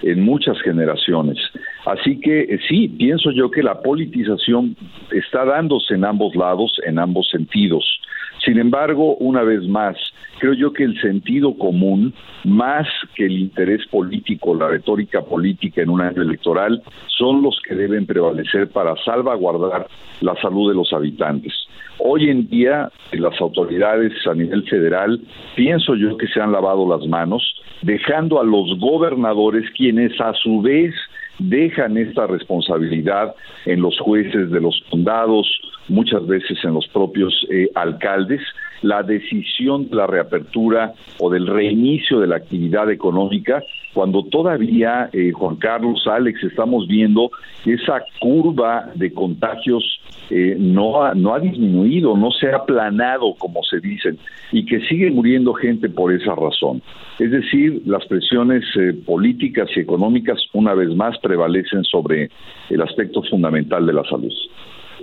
[0.03, 1.37] en muchas generaciones.
[1.85, 4.75] Así que eh, sí, pienso yo que la politización
[5.11, 7.99] está dándose en ambos lados, en ambos sentidos.
[8.43, 9.97] Sin embargo, una vez más,
[10.39, 12.13] creo yo que el sentido común,
[12.45, 17.75] más que el interés político, la retórica política en un año electoral, son los que
[17.75, 19.87] deben prevalecer para salvaguardar
[20.21, 21.53] la salud de los habitantes.
[21.99, 25.19] Hoy en día, las autoridades a nivel federal,
[25.55, 27.43] pienso yo que se han lavado las manos,
[27.81, 30.95] dejando a los gobernadores quienes a su vez
[31.39, 33.35] dejan esta responsabilidad
[33.65, 35.47] en los jueces de los condados,
[35.87, 38.41] muchas veces en los propios eh, alcaldes,
[38.81, 43.63] la decisión de la reapertura o del reinicio de la actividad económica,
[43.93, 47.31] cuando todavía, eh, Juan Carlos, Alex, estamos viendo
[47.63, 49.83] que esa curva de contagios
[50.29, 54.17] eh, no, ha, no ha disminuido, no se ha aplanado, como se dicen,
[54.51, 56.81] y que sigue muriendo gente por esa razón.
[57.17, 58.63] Es decir, las presiones
[59.05, 62.29] políticas y económicas una vez más prevalecen sobre
[62.69, 64.31] el aspecto fundamental de la salud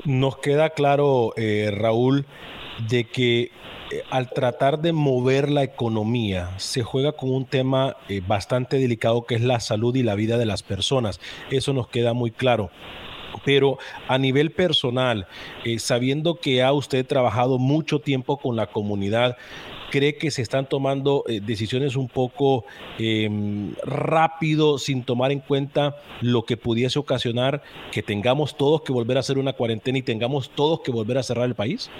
[0.04, 2.26] nos queda claro, eh, Raúl,
[2.88, 3.50] de que
[3.90, 9.24] eh, al tratar de mover la economía se juega con un tema eh, bastante delicado
[9.24, 11.20] que es la salud y la vida de las personas.
[11.50, 12.70] Eso nos queda muy claro.
[13.44, 15.26] Pero a nivel personal,
[15.78, 19.36] sabiendo que ha usted trabajado mucho tiempo con la comunidad,
[19.90, 22.64] cree que se están tomando eh, decisiones un poco
[22.98, 27.62] em, rápido sin tomar en cuenta lo que pudiese ocasionar
[27.92, 31.22] que tengamos todos que volver a hacer una cuarentena y tengamos todos que volver a
[31.22, 31.90] cerrar el país?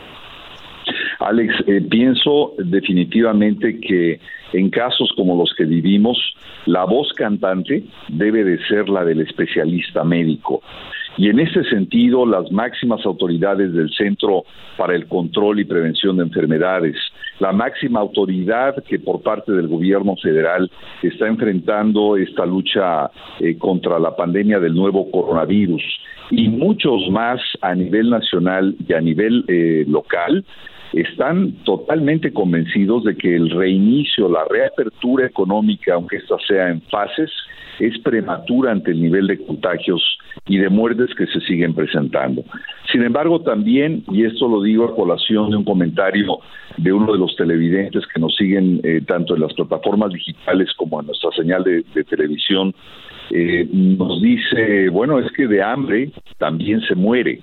[1.21, 4.21] Alex, eh, pienso definitivamente que
[4.53, 6.19] en casos como los que vivimos,
[6.67, 10.63] la voz cantante debe de ser la del especialista médico.
[11.19, 14.45] Y en ese sentido, las máximas autoridades del Centro
[14.77, 16.97] para el Control y Prevención de Enfermedades,
[17.39, 20.71] la máxima autoridad que por parte del gobierno federal
[21.03, 23.11] está enfrentando esta lucha
[23.41, 25.83] eh, contra la pandemia del nuevo coronavirus
[26.31, 30.45] y muchos más a nivel nacional y a nivel eh, local,
[30.97, 37.31] están totalmente convencidos de que el reinicio, la reapertura económica, aunque esta sea en fases,
[37.79, 42.43] es prematura ante el nivel de contagios y de muertes que se siguen presentando.
[42.91, 46.39] Sin embargo, también, y esto lo digo a colación de un comentario
[46.79, 51.01] de uno de los televidentes que nos siguen eh, tanto en las plataformas digitales como
[51.01, 52.75] en nuestra señal de, televisión,
[53.31, 57.41] eh, nos dice, bueno, es que de hambre también se muere.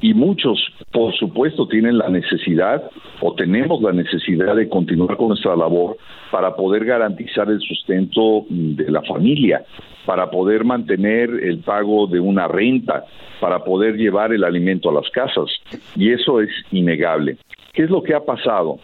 [0.00, 0.58] Y muchos,
[0.92, 2.82] por supuesto, tienen la necesidad
[3.20, 5.96] o tenemos la necesidad de continuar con nuestra labor
[6.30, 9.64] para poder garantizar el sustento de la familia,
[10.04, 13.04] para poder mantener el pago de una renta,
[13.40, 15.50] para poder llevar el alimento a las casas.
[15.94, 17.38] Y eso es innegable.
[17.72, 18.78] ¿Qué es lo que ha pasado?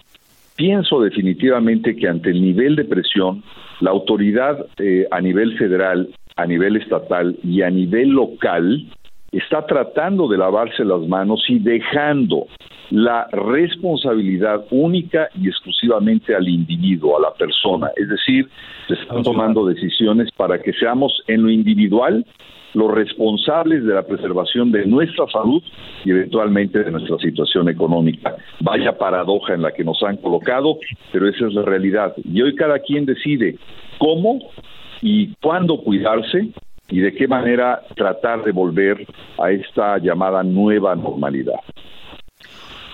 [0.57, 3.43] Pienso definitivamente que ante el nivel de presión,
[3.81, 8.87] la autoridad eh, a nivel federal, a nivel estatal y a nivel local
[9.33, 12.47] está tratando de lavarse las manos y dejando
[12.91, 17.91] la responsabilidad única y exclusivamente al individuo, a la persona.
[17.97, 18.49] Es decir,
[18.87, 22.27] se están tomando decisiones para que seamos en lo individual
[22.75, 25.63] los responsables de la preservación de nuestra salud
[26.05, 28.37] y eventualmente de nuestra situación económica.
[28.61, 30.79] Vaya paradoja en la que nos han colocado,
[31.13, 32.15] pero esa es la realidad.
[32.25, 33.57] Y hoy cada quien decide
[33.99, 34.39] cómo
[35.01, 36.49] y cuándo cuidarse
[36.93, 39.07] y de qué manera tratar de volver
[39.39, 41.61] a esta llamada nueva normalidad.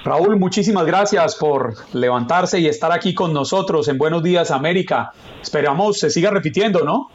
[0.04, 5.10] Raúl, muchísimas gracias por levantarse y estar aquí con nosotros en Buenos Días América.
[5.42, 7.08] Esperamos se siga repitiendo, ¿no?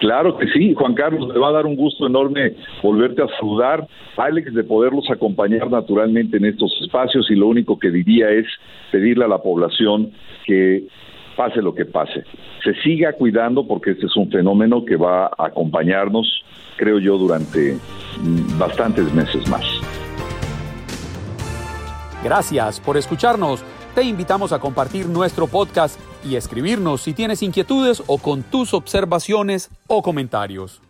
[0.00, 3.86] Claro que sí, Juan Carlos, me va a dar un gusto enorme volverte a saludar,
[4.16, 8.46] Alex, de poderlos acompañar naturalmente en estos espacios y lo único que diría es
[8.90, 10.12] pedirle a la población
[10.46, 10.84] que
[11.38, 12.24] pase lo que pase,
[12.64, 16.26] se siga cuidando porque este es un fenómeno que va a acompañarnos,
[16.76, 17.74] creo yo, durante
[18.20, 19.64] mm, bastantes meses más.
[22.24, 23.62] Gracias por escucharnos.
[23.94, 29.70] Te invitamos a compartir nuestro podcast y escribirnos si tienes inquietudes o con tus observaciones
[29.86, 30.87] o comentarios.